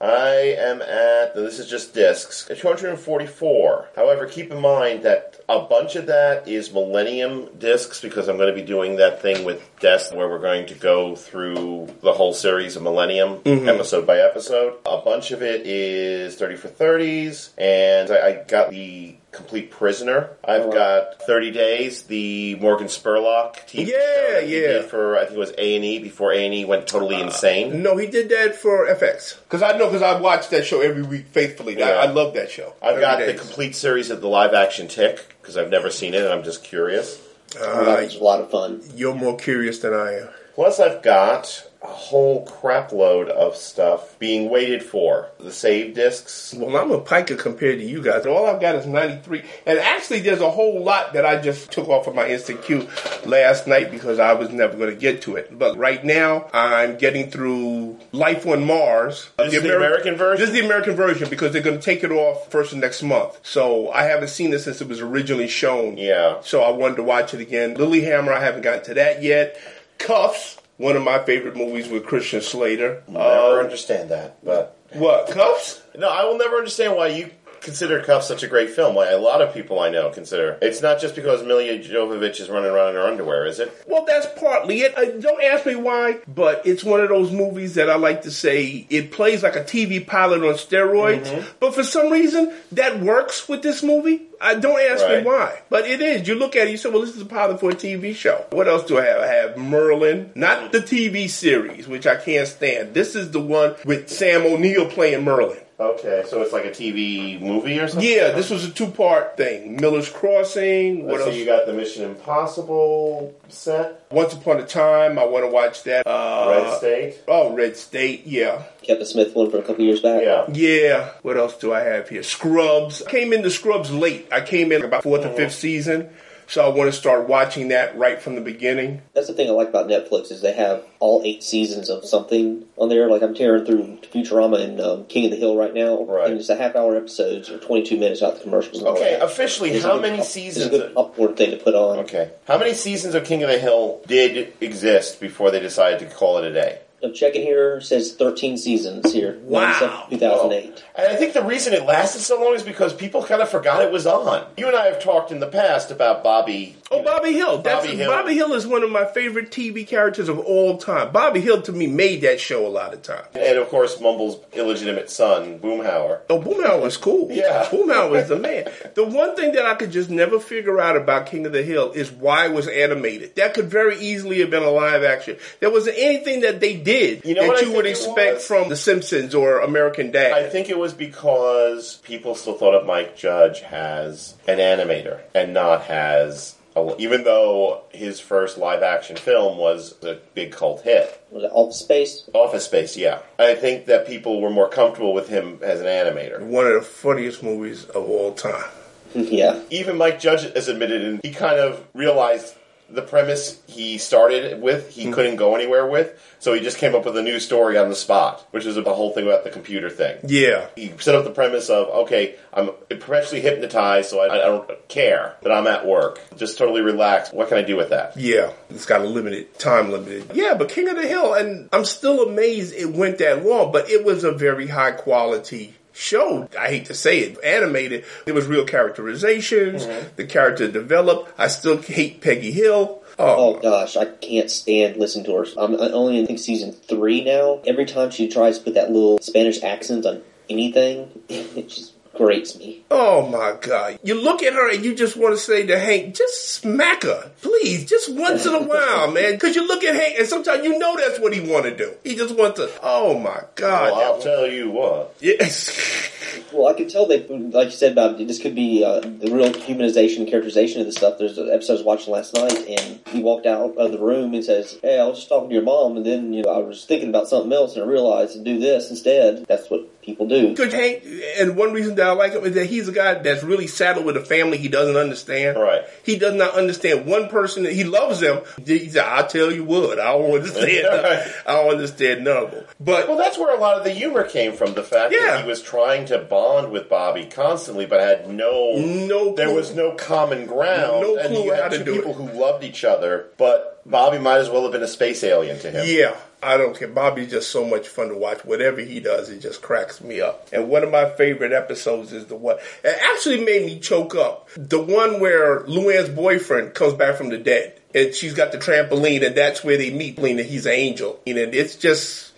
[0.01, 3.89] I am at, this is just discs, 244.
[3.97, 8.49] However, keep in mind that a bunch of that is Millennium discs because I'm going
[8.49, 12.33] to be doing that thing with Des where we're going to go through the whole
[12.33, 13.67] series of Millennium Mhm.
[13.69, 14.75] episode by episode.
[14.87, 20.31] A bunch of it is 30 for 30s, and I, I got the Complete Prisoner.
[20.43, 24.83] I've got 30 Days, the Morgan Spurlock TV Yeah, show that he yeah.
[24.83, 27.83] for I think it was A and E before A and E went totally insane.
[27.83, 29.39] No, he did that for FX.
[29.45, 31.77] Because I know, because I watch that show every week faithfully.
[31.83, 31.95] I, Yeah.
[31.97, 32.73] I love that show.
[32.83, 33.31] I've got day.
[33.33, 36.43] the complete series of the live action Tick because I've never seen it and I'm
[36.43, 37.21] just curious.
[37.61, 38.83] Uh, a lot of fun.
[38.95, 40.29] You're more curious than I am.
[40.55, 45.31] Plus, I've got a whole crap load of stuff being waited for.
[45.39, 46.53] The save discs.
[46.53, 48.27] Well, I'm a piker compared to you guys.
[48.27, 49.45] All I've got is 93.
[49.65, 52.89] And actually, there's a whole lot that I just took off of my instant queue
[53.25, 55.57] last night because I was never going to get to it.
[55.57, 59.31] But right now, I'm getting through Life on Mars.
[59.39, 60.41] This is the American version?
[60.41, 63.05] This is the American version because they're going to take it off first of next
[63.05, 63.39] month.
[63.45, 65.97] So I haven't seen it since it was originally shown.
[65.97, 66.41] Yeah.
[66.43, 67.77] So I wanted to watch it again.
[67.77, 69.57] Lilyhammer, I haven't gotten to that yet.
[69.99, 73.03] Kuffs, one of my favorite movies with Christian Slater.
[73.09, 75.81] I never Uh, understand that, but what Kuffs?
[75.97, 78.95] no, I will never understand why you consider Kuff such a great film.
[78.95, 82.49] Why a lot of people I know consider it's not just because Milla Jovovich is
[82.49, 83.73] running around in her underwear, is it?
[83.87, 84.97] Well, that's partly it.
[84.97, 88.31] Uh, don't ask me why, but it's one of those movies that I like to
[88.31, 91.27] say it plays like a TV pilot on steroids.
[91.27, 91.49] Mm-hmm.
[91.61, 94.23] But for some reason, that works with this movie.
[94.41, 95.19] I don't ask Right.
[95.19, 96.29] me why, but it is.
[96.29, 98.45] You look at it, you say, "Well, this is a pilot for a TV show."
[98.51, 99.21] What else do I have?
[99.21, 102.95] I have Merlin, not the TV series, which I can't stand.
[102.95, 105.59] This is the one with Sam O'Neill playing Merlin.
[105.81, 108.09] Okay, so it's like a TV movie or something.
[108.09, 109.77] Yeah, this was a two-part thing.
[109.77, 111.05] Miller's Crossing.
[111.05, 111.37] What Let's else?
[111.37, 114.05] you got the Mission Impossible set.
[114.11, 115.21] Once Upon a Time.
[115.21, 116.05] I want to watch that.
[116.05, 117.15] Uh, Red State.
[117.29, 118.27] Oh, Red State.
[118.27, 118.65] Yeah.
[118.83, 120.23] Kevin Smith one for a couple years back.
[120.23, 120.47] Yeah.
[120.53, 121.11] Yeah.
[121.23, 122.25] What else do I have here?
[122.25, 123.03] Scrubs.
[123.03, 124.27] I came into Scrubs late.
[124.33, 126.11] I came in about 4th or fifth season.
[126.49, 129.03] So I want to start watching that right from the beginning.
[129.13, 132.65] That's the thing I like about Netflix is they have all eight seasons of something
[132.79, 133.07] on there.
[133.11, 136.31] Like I'm tearing through Futurama and um, King of the Hill right now, Right.
[136.31, 138.83] and it's a half hour episodes or 22 minutes out the commercials.
[138.83, 139.23] Okay, that.
[139.23, 140.67] officially, It's how good many up- seasons?
[140.67, 141.99] It's a good upward thing to put on.
[142.01, 146.07] Okay, how many seasons of King of the Hill did exist before they decided to
[146.15, 146.79] call it a day?
[147.03, 147.81] I'm checking here.
[147.81, 149.39] Says 13 seasons here.
[149.43, 150.07] Wow.
[150.11, 150.85] 2008.
[150.97, 153.83] And I think the reason it lasted so long is because people kind of forgot
[153.83, 154.47] it was on.
[154.57, 156.77] You and I have talked in the past about Bobby.
[156.91, 157.59] Oh, Bobby Hill.
[157.59, 158.11] That's, Bobby Hill.
[158.11, 161.13] Bobby Hill is one of my favorite TV characters of all time.
[161.13, 163.27] Bobby Hill, to me, made that show a lot of times.
[163.35, 166.21] And of course, Mumble's illegitimate son, Boomhauer.
[166.31, 167.31] Oh, Boomhauer was cool.
[167.31, 167.65] Yeah.
[167.71, 168.71] Boomhauer is the man.
[168.95, 171.93] The one thing that I could just never figure out about King of the Hill
[171.93, 173.37] is why it was animated.
[173.37, 175.37] That could very easily have been a live action.
[175.61, 179.35] There wasn't anything that they did You know that you would expect from The Simpsons
[179.35, 180.33] or American Dad.
[180.33, 185.53] I think it was because people still thought of Mike Judge as an animator and
[185.53, 186.55] not as
[186.99, 191.23] Even though his first live action film was a big cult hit.
[191.31, 192.31] Was it Office Space?
[192.33, 193.21] Office Space, yeah.
[193.39, 196.41] I think that people were more comfortable with him as an animator.
[196.41, 198.65] One of the funniest movies of all time.
[199.15, 199.61] yeah.
[199.71, 202.55] Even Mike Judge has admitted, and he kind of realized
[202.91, 205.13] the premise he started with, he mm-hmm.
[205.13, 207.95] couldn't go anywhere with, so he just came up with a new story on the
[207.95, 210.19] spot, which is the whole thing about the computer thing.
[210.27, 210.69] Yeah.
[210.77, 215.37] He set up the premise of, okay, I'm perpetually hypnotized, so I, I don't care
[215.43, 216.21] that I'm at work.
[216.37, 217.35] Just totally relaxed.
[217.35, 218.17] What can I do with that?
[218.17, 218.53] Yeah.
[218.71, 220.31] It's got a limited, time limited.
[220.35, 223.91] Yeah, but King of the Hill, and I'm still amazed it went that long, but
[223.91, 226.49] it was a very high quality show.
[226.59, 228.05] I hate to say it, animated.
[228.25, 229.85] There was real characterizations.
[229.85, 230.09] Mm-hmm.
[230.17, 231.33] The character developed.
[231.39, 233.03] I still hate Peggy Hill.
[233.19, 233.57] Oh.
[233.57, 233.61] oh.
[233.61, 235.47] gosh, I can't stand listening to her.
[235.59, 237.61] I'm only in I think season three now.
[237.67, 242.59] Every time she tries to put that little Spanish accent on anything, it just grates
[242.59, 242.85] me.
[242.91, 243.99] Oh my god.
[244.03, 247.31] You look at her and you just want to say to Hank, just smack her.
[247.41, 249.33] Please, just once in a while, man.
[249.35, 251.95] Because you look at Hank and sometimes you know that's what he want to do.
[252.05, 253.93] He just wants to, oh my god.
[253.93, 255.17] Well, I'll tell you what.
[255.21, 256.15] Yes.
[256.53, 259.53] Well, I can tell they, like you said about this could be uh, the real
[259.53, 261.19] humanization, characterization of the stuff.
[261.19, 264.33] There's an episode I was watching last night, and he walked out of the room
[264.35, 266.59] and says, "Hey, I was just talking to your mom, and then you know I
[266.59, 270.27] was thinking about something else, and I realized to do this instead." That's what people
[270.27, 270.55] do.
[270.55, 271.05] Good Hank,
[271.39, 274.07] and one reason that I like him is that he's a guy that's really saddled
[274.07, 275.59] with a family he doesn't understand.
[275.59, 275.83] Right.
[276.03, 277.65] He does not understand one person.
[277.65, 278.43] That he loves them.
[278.65, 280.89] He said, "I'll tell you what, I don't understand.
[280.91, 281.33] right.
[281.47, 284.25] I don't understand none of them." But well, that's where a lot of the humor
[284.25, 284.75] came from.
[284.75, 285.27] The fact yeah.
[285.27, 289.35] that he was trying to bond with Bobby constantly, but had no no.
[289.35, 291.03] There was no common ground.
[291.03, 292.17] No and clue you had two do people it.
[292.17, 295.71] who loved each other, but Bobby might as well have been a space alien to
[295.71, 295.85] him.
[295.87, 296.17] Yeah.
[296.41, 296.87] I don't care.
[296.87, 298.45] Bobby's just so much fun to watch.
[298.45, 300.49] Whatever he does, it just cracks me up.
[300.53, 304.49] And one of my favorite episodes is the one it actually made me choke up.
[304.57, 309.27] The one where Luann's boyfriend comes back from the dead, and she's got the trampoline,
[309.27, 310.19] and that's where they meet.
[310.19, 312.33] And he's an angel, and it's just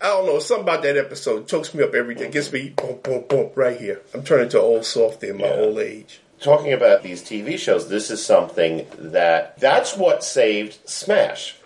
[0.00, 2.30] I don't know, something about that episode chokes me up every day.
[2.30, 4.02] Gets me boom, boom, boom, right here.
[4.12, 5.54] I'm turning to old softy in my yeah.
[5.54, 6.20] old age.
[6.40, 11.56] Talking about these TV shows, this is something that that's what saved Smash.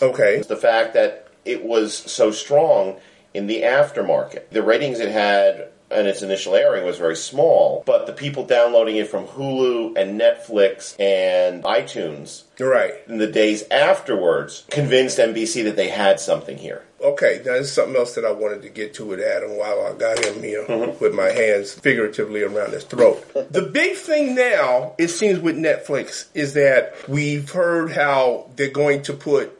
[0.00, 0.42] Okay.
[0.42, 2.96] The fact that it was so strong
[3.34, 4.50] in the aftermarket.
[4.50, 8.96] The ratings it had and its initial airing was very small, but the people downloading
[8.96, 15.76] it from Hulu and Netflix and iTunes right in the days afterwards convinced NBC that
[15.76, 16.82] they had something here.
[17.02, 20.24] Okay, there's something else that I wanted to get to with Adam while I got
[20.24, 21.02] him here mm-hmm.
[21.02, 23.28] with my hands figuratively around his throat.
[23.50, 29.02] the big thing now, it seems with Netflix, is that we've heard how they're going
[29.02, 29.58] to put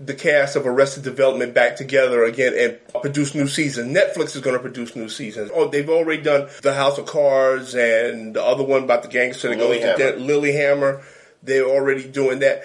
[0.00, 3.96] the cast of Arrested Development back together again and produce new seasons.
[3.96, 5.50] Netflix is going to produce new seasons.
[5.52, 9.48] Oh, they've already done The House of Cards and the other one about the gangster
[9.48, 11.02] that goes to Lilyhammer.
[11.42, 12.62] They're already doing that.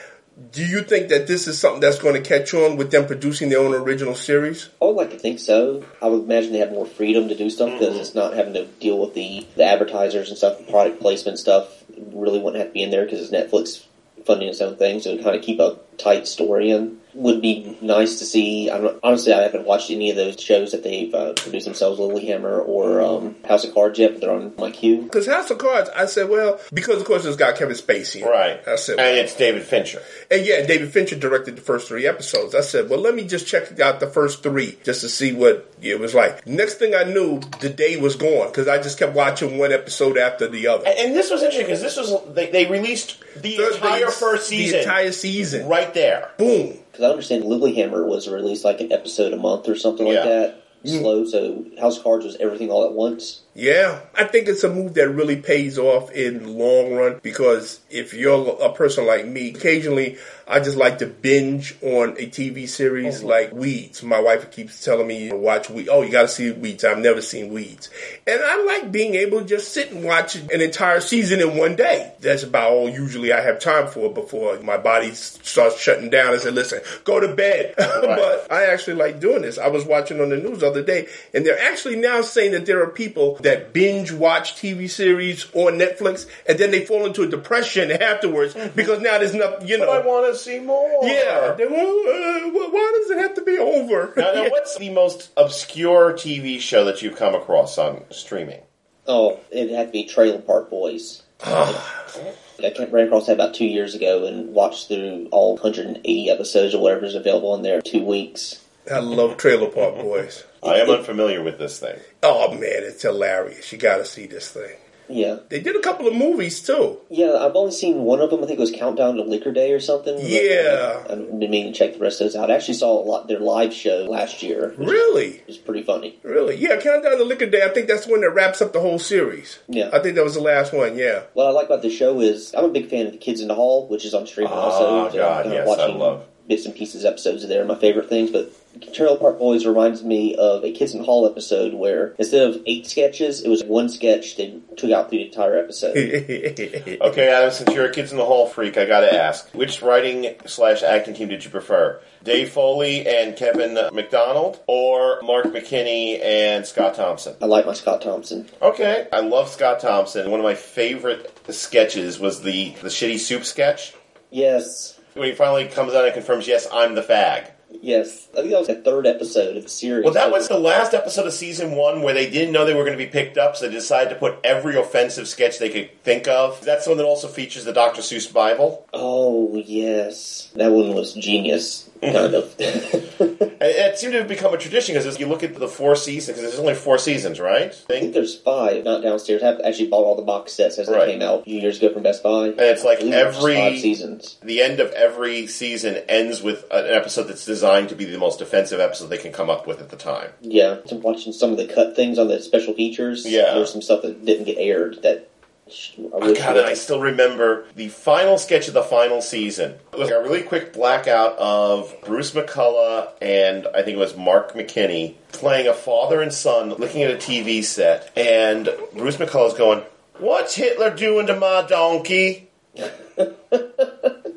[0.52, 3.50] Do you think that this is something that's going to catch on with them producing
[3.50, 4.70] their own original series?
[4.82, 5.86] I would like to think so.
[6.02, 8.02] I would imagine they have more freedom to do stuff because mm-hmm.
[8.02, 11.84] it's not having to deal with the, the advertisers and stuff, the product placement stuff.
[11.98, 13.86] Really wouldn't have to be in there because it's Netflix
[14.26, 17.78] funding its own thing, so it kind of keep a tight story in would be
[17.82, 18.70] nice to see.
[18.70, 22.68] I'm, honestly, I haven't watched any of those shows that they've uh, produced themselves, Lilyhammer
[22.68, 25.04] or um, House of Cards yet, but they're on my queue.
[25.04, 28.24] Because House of Cards, I said, well, because of course it's got Kevin Spacey.
[28.24, 28.62] Right.
[28.68, 30.02] I said, well, and it's David Fincher.
[30.32, 32.56] And yeah, David Fincher directed the first three episodes.
[32.56, 35.72] I said, well, let me just check out the first three just to see what
[35.82, 36.46] it was like.
[36.48, 40.18] Next thing I knew, the day was gone because I just kept watching one episode
[40.18, 40.86] after the other.
[40.88, 44.48] And, and this was interesting because this was they, they released the, the entire first
[44.48, 46.32] season, the entire season, right there.
[46.38, 46.80] Boom.
[46.94, 50.14] Because I understand Lilyhammer was released like an episode a month or something yeah.
[50.14, 50.64] like that.
[50.86, 51.00] Mm.
[51.00, 53.42] Slow, so House Cards was everything all at once.
[53.56, 57.80] Yeah, I think it's a move that really pays off in the long run because
[57.92, 62.68] if you're a person like me, occasionally I just like to binge on a TV
[62.68, 63.28] series mm-hmm.
[63.28, 64.04] like Weeds.
[64.04, 65.90] My wife keeps telling me to watch Weeds.
[65.92, 66.84] Oh, you got to see Weeds.
[66.84, 67.90] I've never seen Weeds,
[68.28, 71.76] and I like being able to just sit and watch an entire season in one
[71.76, 72.14] day.
[72.20, 76.34] That's about all usually I have time for before my body starts shutting down.
[76.34, 78.18] I said, "Listen, go to bed." Right.
[78.18, 79.58] but I actually like doing this.
[79.58, 82.66] I was watching on the news the other day, and they're actually now saying that
[82.66, 87.24] there are people that binge watch TV series on Netflix and then they fall into
[87.24, 88.76] a depression afterwards mm-hmm.
[88.76, 89.86] because now there's nothing, you know.
[89.86, 91.00] But I want to see more.
[91.04, 91.54] Yeah.
[91.58, 94.14] They, uh, why does it have to be over?
[94.18, 98.62] Now, now, what's the most obscure TV show that you've come across on streaming?
[99.06, 101.24] Oh, it had to be Trailer Park Boys.
[101.44, 106.82] I ran across that about two years ago and watched through all 180 episodes or
[106.82, 108.64] whatever is available in there two weeks.
[108.92, 110.46] I love Trailer Park Boys.
[110.66, 112.00] I am unfamiliar with this thing.
[112.22, 113.72] Oh man, it's hilarious!
[113.72, 114.76] You got to see this thing.
[115.10, 115.40] Yeah.
[115.50, 116.98] They did a couple of movies too.
[117.10, 118.42] Yeah, I've only seen one of them.
[118.42, 120.16] I think it was Countdown to Liquor Day or something.
[120.22, 121.04] Yeah.
[121.08, 122.50] I, I didn't mean to check the rest of those out.
[122.50, 124.74] I actually saw a lot their live show last year.
[124.78, 125.28] Really?
[125.40, 126.18] It was pretty funny.
[126.24, 126.56] Really?
[126.56, 127.64] Yeah, Countdown to Liquor Day.
[127.64, 129.60] I think that's the one that wraps up the whole series.
[129.68, 129.90] Yeah.
[129.92, 130.98] I think that was the last one.
[130.98, 131.24] Yeah.
[131.34, 133.50] What I like about the show is I'm a big fan of the Kids in
[133.50, 134.86] the Hall, which is on streaming Oh, also.
[134.88, 136.24] Ah, so God, I'm yes, I watching love.
[136.48, 137.66] bits and pieces episodes of there.
[137.66, 138.52] My favorite things, but
[138.94, 142.62] Trailer Park Boys reminds me of a Kids in the Hall episode where instead of
[142.66, 145.96] eight sketches, it was one sketch they took out the entire episode.
[147.04, 150.36] Okay, Adam, since you're a Kids in the Hall freak, I gotta ask, which writing
[150.46, 152.00] slash acting team did you prefer?
[152.24, 157.36] Dave Foley and Kevin McDonald, or Mark McKinney and Scott Thompson?
[157.42, 158.48] I like my Scott Thompson.
[158.62, 160.32] Okay, I love Scott Thompson.
[160.32, 163.94] One of my favorite sketches was the the shitty soup sketch
[164.32, 165.00] Yes.
[165.14, 167.50] when he finally comes out and confirms, "Yes, I'm the fag."
[167.82, 168.28] Yes.
[168.34, 170.04] I think that was the third episode of the series.
[170.04, 172.86] Well, that was the last episode of season one where they didn't know they were
[172.86, 176.04] going to be picked up, so they decided to put every offensive sketch they could
[176.04, 176.64] think of.
[176.64, 178.02] That's the one that also features the Dr.
[178.02, 178.88] Seuss Bible.
[178.94, 180.52] Oh, yes.
[180.56, 182.56] That one was genius, kind of.
[183.66, 186.50] It, seemed to have become a tradition because you look at the four seasons, because
[186.52, 187.68] there's only four seasons, right?
[187.68, 189.42] I think there's five, not downstairs.
[189.42, 191.06] I have actually bought all the box sets as Right.
[191.06, 192.48] they came out a few years ago from Best Buy.
[192.48, 194.38] And it's like every five seasons.
[194.44, 198.42] The end of every season ends with an episode that's designed to be the most
[198.42, 200.32] offensive episode they can come up with at the time.
[200.42, 203.26] Yeah, I'm watching some of the cut things on the special features.
[203.26, 203.54] Yeah.
[203.54, 205.30] there's some stuff that didn't get aired that.
[205.74, 209.76] Sh- I wish God, and I still remember the final sketch of the final season.
[209.92, 214.54] It was a really quick blackout of Bruce McCulloch and I think it was Mark
[214.54, 219.82] McKinney playing a father and son looking at a TV set, and Bruce McCulloch's going,
[220.20, 222.50] "What's Hitler doing to my donkey?"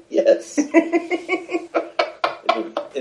[0.08, 0.56] Yes.
[0.56, 0.66] and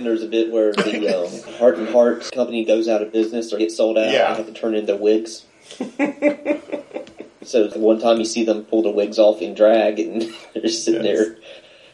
[0.06, 3.58] there's a bit where the um, Heart and Heart company goes out of business or
[3.58, 4.12] gets sold out.
[4.12, 4.28] Yeah.
[4.28, 5.46] and have to turn into wigs.
[7.48, 10.22] so the one time you see them pull their wigs off in drag, and
[10.54, 11.38] they're just sitting there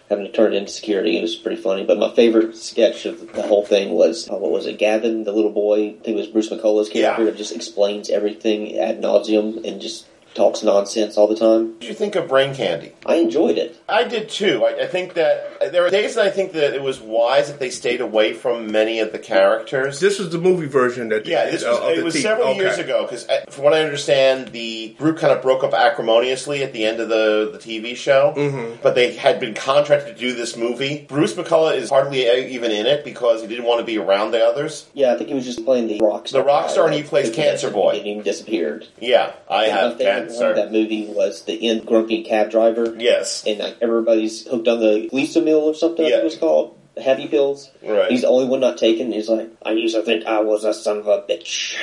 [0.09, 1.17] having to turn it into security.
[1.17, 1.85] It was pretty funny.
[1.85, 4.77] But my favorite sketch of the whole thing was uh, what was it?
[4.77, 5.89] Gavin, the little boy.
[5.89, 10.05] I think it was Bruce McCulloch's character that just explains everything ad nauseum and just
[10.33, 11.67] talks nonsense all the time.
[11.69, 12.93] What did you think of Brain Candy?
[13.05, 13.81] I enjoyed it.
[13.89, 14.63] I did too.
[14.65, 17.59] I, I think that there are days that I think that it was wise that
[17.59, 19.99] they stayed away from many of the characters.
[19.99, 22.13] This was the movie version that they Yeah, this was, uh, of it the was
[22.13, 22.23] team.
[22.23, 22.59] several Okay.
[22.59, 26.73] years ago because, from what I understand, the group kind of broke up acrimoniously at
[26.73, 28.33] the end of the, the TV show.
[28.35, 28.77] Mhm.
[28.81, 31.05] But they had been contracted to do this movie.
[31.07, 34.43] Bruce McCulloch is hardly even in it because he didn't want to be around the
[34.45, 34.85] others.
[34.93, 36.41] Yeah, I think he was just playing the rock star.
[36.41, 37.91] The rock star, and he plays Cancer at the Boy.
[37.93, 38.87] beginning disappeared.
[38.99, 40.39] Yeah, I And have my favorite cancer.
[40.39, 42.95] part of that movie was the end grumpy cab driver.
[42.97, 43.43] Yes.
[43.45, 46.77] And like everybody's hooked on the Lisa Mill or something, think it was called.
[47.01, 47.71] Happy pills.
[47.81, 48.11] Right.
[48.11, 49.13] He's the only one not taken.
[49.13, 51.77] He's like, I used to think I was a son of a bitch.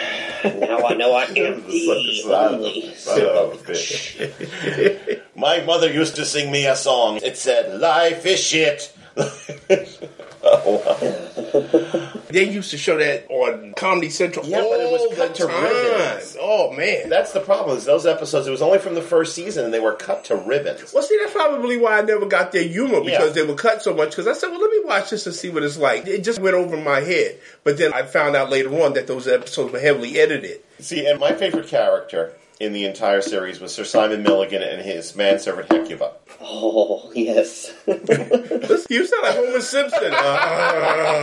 [0.45, 1.35] Now I know I am
[1.67, 5.23] the only Son of a bitch.
[5.35, 7.21] My mother used to sing me a song.
[7.23, 8.93] It said, "Life is shit."
[12.31, 15.47] They used to show that on Comedy Central Yeah, all but it was the to
[15.47, 15.63] time.
[15.65, 16.37] ribbons.
[16.39, 17.77] Oh man, That's the problem.
[17.79, 18.47] Is those episodes?
[18.47, 20.93] It was only from the first season, and they were cut to ribbons.
[20.93, 23.43] Well, see, that's probably why I never got their humor because Yeah.
[23.43, 24.11] they were cut so much.
[24.11, 26.07] Because I said, well, let me watch this and see what it's like.
[26.07, 27.39] It just went over my head.
[27.65, 30.61] But then I found out later on that those episodes were heavily edited.
[30.81, 35.15] See, and my favorite character in the entire series was Sir Simon Milligan and his
[35.15, 36.13] manservant Hecubus.
[36.41, 37.73] Oh, yes.
[37.87, 40.13] you sound like Homer Simpson.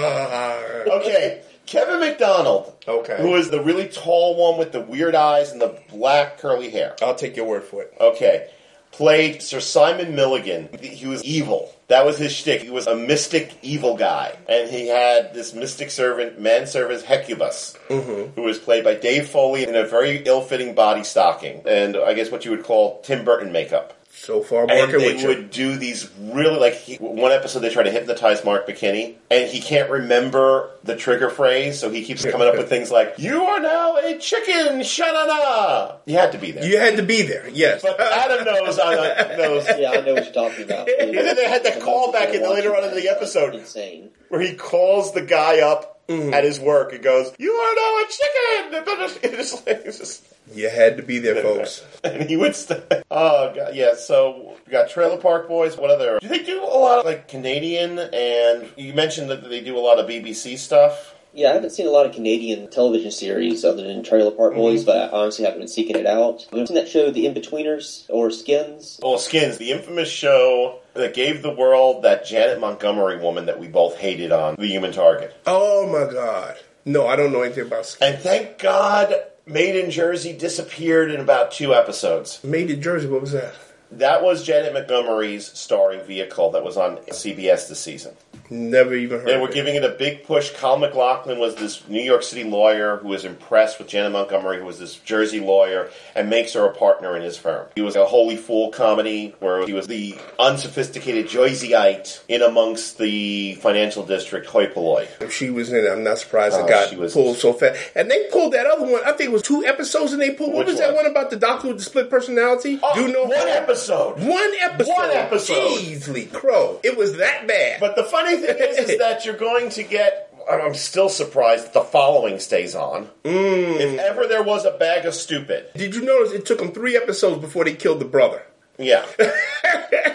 [0.05, 2.73] Uh, okay, Kevin McDonald.
[2.87, 3.17] Okay.
[3.19, 6.95] Who is the really tall one with the weird eyes and the black curly hair?
[7.01, 7.93] I'll take your word for it.
[7.99, 8.49] Okay.
[8.95, 10.69] Played Sir Simon Milligan.
[10.81, 11.69] He was evil.
[11.89, 12.61] That was his shtick.
[12.61, 14.35] He was a mystic evil guy.
[14.47, 18.31] And he had this mystic servant, manservant Hecubus, Mm-hmm.
[18.35, 21.61] who was played by Dave Foley in a very ill fitting body stocking.
[21.67, 23.93] And I guess what you would call Tim Burton makeup.
[24.17, 27.69] So far, I'm And they with would do these really like he, one episode they
[27.69, 32.23] try to hypnotize Mark McKinney, and he can't remember the trigger phrase, so he keeps
[32.25, 36.51] coming up with things like "You are now a chicken, shanana." You had to be
[36.51, 36.65] there.
[36.65, 37.81] You had to be there, yes.
[37.81, 38.77] But Adam knows.
[38.77, 39.65] Knows.
[39.77, 40.87] yeah, I know what you're talking about.
[40.99, 44.09] And then they had that callback in the later on in the episode Insane.
[44.29, 46.35] where he calls the guy up Mm-hmm.
[46.35, 50.23] at his work and goes, "You are now a chicken." It's just like- it's just-
[50.53, 51.83] You had to be there, folks.
[52.03, 52.83] and he would stay.
[53.09, 53.95] Oh god, yeah.
[53.95, 55.77] So we got Trailer Park Boys.
[55.77, 56.19] What other?
[56.19, 57.99] Do they do a lot of like Canadian?
[57.99, 61.15] And you mentioned that they do a lot of BBC stuff.
[61.33, 64.61] Yeah, I haven't seen a lot of Canadian television series other than Trailer Park mm-hmm.
[64.61, 66.43] Boys, but I honestly haven't been seeking it out.
[66.49, 69.01] Have you seen that show, The In-Betweeners, or Skins?
[69.03, 73.67] Well, Skins, the infamous show that gave the world that Janet Montgomery woman that we
[73.67, 75.35] both hated on The Human Target.
[75.45, 76.55] Oh my God.
[76.85, 78.13] No, I don't know anything about skin.
[78.13, 79.13] And thank God
[79.47, 82.43] Made in Jersey disappeared in about two episodes.
[82.43, 83.53] Made in Jersey, what was that?
[83.91, 88.15] That was Janet Montgomery's starring vehicle that was on CBS this season.
[88.49, 89.27] Never even heard.
[89.27, 90.51] They were giving it a big push.
[90.51, 94.65] Kyle MacLachlan was this New York City lawyer who was impressed with Janet Montgomery, who
[94.65, 97.67] was this Jersey lawyer, and makes her a partner in his firm.
[97.75, 103.55] He was a holy fool comedy where he was the unsophisticated Jerseyite in amongst the
[103.55, 105.07] financial district hoi polloi.
[105.21, 107.37] If she was in it, I'm not surprised Oh, it uh, got she was- pulled
[107.37, 107.79] so fast.
[107.95, 109.01] And they pulled that other one.
[109.05, 110.53] I think it was two episodes, and they pulled.
[110.53, 110.95] What was that one?
[110.95, 112.79] one about the doctor with the split personality?
[112.81, 114.19] Oh, Do you know one episode.
[114.19, 114.93] One episode.
[114.93, 115.81] One episode.
[115.81, 116.79] Easily, crow.
[116.83, 117.79] It was that bad.
[117.81, 120.21] But the funny thing is, is that you're going to get.
[120.49, 123.09] I'm still surprised that the following stays on.
[123.23, 123.79] Mm.
[123.79, 126.95] If ever there was a bag of stupid, Did you notice it took them three
[126.95, 128.43] episodes before they killed the brother?
[128.77, 129.05] yeah.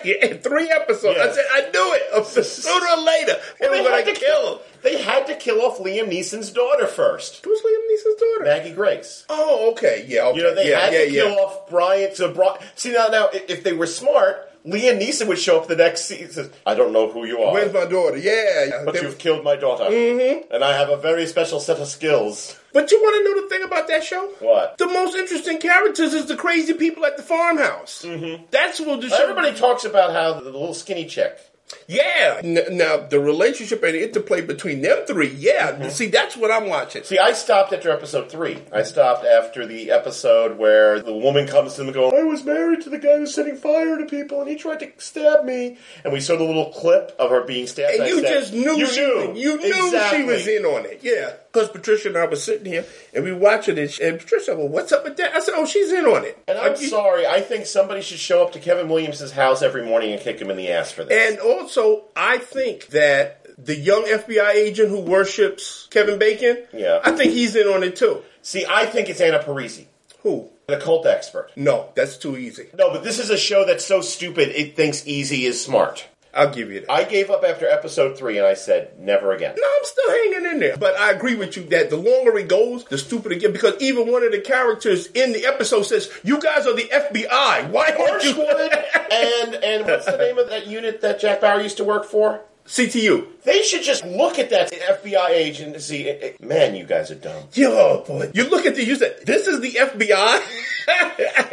[0.04, 1.18] yeah, three episodes.
[1.18, 1.34] I Yes.
[1.34, 2.26] said I knew it.
[2.44, 4.58] Sooner or later, they were going had to kill him.
[4.82, 7.44] They had to kill off Liam Neeson's daughter first.
[7.44, 8.44] Who's Liam Neeson's daughter?
[8.44, 9.24] Maggie Grace.
[9.28, 10.04] Oh, okay.
[10.08, 10.26] Yeah.
[10.26, 10.38] Okay.
[10.38, 11.22] You know, they yeah, had yeah, to yeah.
[11.22, 12.14] kill off Brian.
[12.14, 15.68] So, Brian, see now, now, i- if they were smart, Liam Neeson would show up
[15.68, 16.50] the next season.
[16.66, 18.18] I don't know who you are, Where's my daughter?
[18.18, 18.82] Yeah.
[18.84, 20.44] but They- you've killed my daughter, Mhm.
[20.50, 22.56] and I have a very special set of skills.
[22.72, 24.26] But you want to know the thing about that show?
[24.40, 24.76] What?
[24.78, 28.02] The most interesting characters is the crazy people at the farmhouse.
[28.06, 28.44] Mm-hmm.
[28.50, 29.16] That's what the show.
[29.16, 31.38] Everybody talks about how the little skinny chick.
[31.86, 32.40] Yeah.
[32.42, 35.28] N- now the relationship and the interplay between them three.
[35.30, 35.72] Yeah.
[35.72, 35.88] Mm-hmm.
[35.90, 37.02] See, that's what I'm watching.
[37.04, 38.58] See, I stopped after episode three.
[38.72, 42.82] I stopped after the episode where the woman comes to and goes, I was married
[42.82, 45.78] to the guy who's setting fire to people and he tried to stab me.
[46.04, 47.94] And we saw the little clip of her being stabbed.
[48.00, 49.34] And you just knew you she, knew.
[49.34, 50.18] you knew Exactly.
[50.20, 51.00] she was in on it.
[51.02, 51.32] Yeah.
[51.52, 54.68] Because Patricia and I were sitting here and we watching it, and Patricia, said, well,
[54.68, 55.34] what's up with that?
[55.34, 56.38] I said, oh, she's in on it.
[56.46, 59.84] And I'm Like, sorry, I think somebody should show up to Kevin Williams' house every
[59.84, 61.30] morning and kick him in the ass for this.
[61.30, 67.00] And also, I think that the young FBI agent who worships Kevin Bacon, Yeah.
[67.04, 68.22] I think he's in on it too.
[68.42, 69.82] See, I think it's Annie Parisse,
[70.22, 70.48] Who?
[70.68, 71.50] the cult expert.
[71.56, 72.68] No, that's too easy.
[72.78, 76.06] No, but this is a show that's so stupid it thinks easy is smart.
[76.32, 76.90] I'll give you that.
[76.90, 79.54] I gave up after episode three and I said, never again.
[79.56, 80.76] No, I'm still hanging in there.
[80.76, 83.52] But I agree with you that the longer it goes, the stupider it gets.
[83.52, 87.70] Because even one of the characters in the episode says, "You guys are the FBI.
[87.70, 88.42] Why aren't you?"
[89.10, 92.42] and and what's the name of that unit that Jack Bauer used to work for?
[92.70, 93.26] CTU.
[93.42, 97.10] They should just look at that FBI agent and see, eh, eh, man, you guys
[97.10, 97.42] are dumb.
[97.52, 100.40] Yo, boy, you look at the you say, "This is the FBI."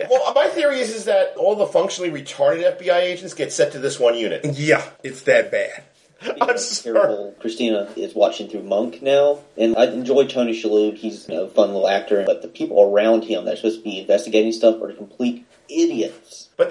[0.09, 3.79] Well, my theory is, is that all the functionally retarded FBI agents get set to
[3.79, 4.43] this one unit.
[4.57, 5.83] yeah, it's that bad.
[6.41, 6.95] I'm sorry.
[6.95, 7.35] Terrible.
[7.39, 10.95] Christina is watching through Monk now, and I enjoy Tony Shalhoub.
[10.97, 13.99] He's a fun little actor, but the people around him that are supposed to be
[13.99, 16.26] investigating stuff are complete idiots.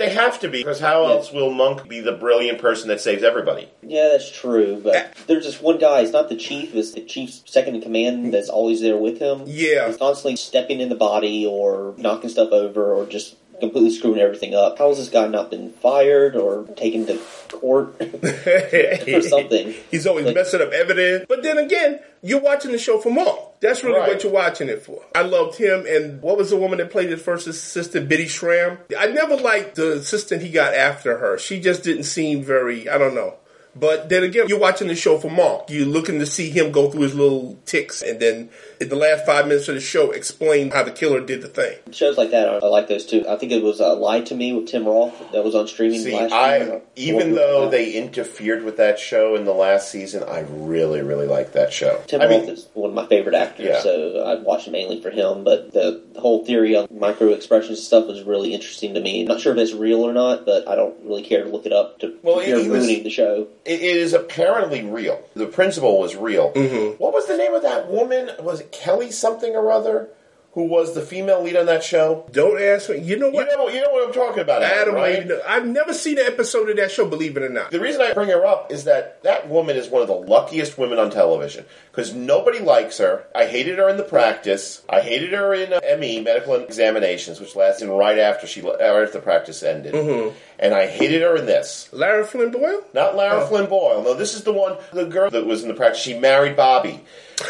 [0.07, 3.25] They have to be, because how else will Monk be the brilliant person that saves
[3.25, 3.69] everybody?
[3.83, 6.01] Yeah, that's true, but there's this one guy.
[6.01, 6.75] It's not the chief.
[6.75, 9.43] It's the chief's second in command that's always there with him.
[9.47, 9.89] Yeah.
[9.89, 14.55] He's constantly stepping in the body or knocking stuff over or just completely screwing everything
[14.55, 14.79] up.
[14.79, 19.75] How has this guy not been fired or taken to court or something?
[19.91, 21.27] He's always Like- messing up evidence.
[21.29, 23.39] But then again, you're watching the show for Monk.
[23.61, 24.09] That's really Right.
[24.09, 25.03] what you're watching it for.
[25.15, 28.79] I loved him, and what was the woman that played his first assistant, Bitty Schram?
[28.99, 31.39] I never liked the assistant he got after her.
[31.39, 33.35] She just didn't seem very, I don't know.
[33.79, 35.68] But then again, you're watching the show for Mark.
[35.70, 38.49] You're looking to see him go through his little ticks, and then
[38.81, 41.77] in the last five minutes of the show, explain how the killer did the thing.
[41.93, 43.24] Shows like that, I, like those too.
[43.29, 46.01] I think it was uh, "Lie to Me" with Tim Roth that was on streaming
[46.01, 46.83] See, last I year.
[46.97, 51.53] even though they interfered with that show in the last season, I really, really like
[51.53, 52.03] that show.
[52.07, 53.81] Tim I Roth mean, is one of my favorite actors, Yeah.
[53.81, 55.45] so I watched it mainly for him.
[55.45, 59.22] But the whole theory of micro expressions stuff was really interesting to me.
[59.22, 61.66] I'm Not sure if it's real or not, but I don't really care to look
[61.66, 63.49] it up to Well, fear ruining the show.
[63.67, 65.23] It it is apparently real.
[65.35, 66.53] The principal was real.
[66.53, 67.03] Mm-hmm.
[67.03, 68.31] What was the name of that woman?
[68.41, 70.09] Was it Kelly something or other?
[70.57, 72.25] Who was the female lead on that show?
[72.33, 72.97] Don't ask me.
[73.01, 73.49] You know You what?
[73.55, 75.27] know, you know what I'm talking about, Adam, Adam, right?
[75.27, 75.39] know.
[75.47, 77.71] I've never seen an episode of that show, believe it or not.
[77.71, 80.79] The reason I bring her up is that that woman is one of the luckiest
[80.79, 83.25] women on television because nobody likes her.
[83.35, 84.81] I hated her in the practice.
[84.89, 89.11] I hated her in uh, ME medical examinations, which lasted right after she right after
[89.13, 90.35] the practice ended, Mm-hmm.
[90.59, 91.91] and I hated her in this.
[91.93, 92.83] Lara Flynn Boyle?
[92.95, 93.47] Not Lara Oh.
[93.47, 94.03] Flynn Boyle.
[94.03, 96.01] No, this is the one, the girl that was in the practice.
[96.01, 97.03] She married Bobby.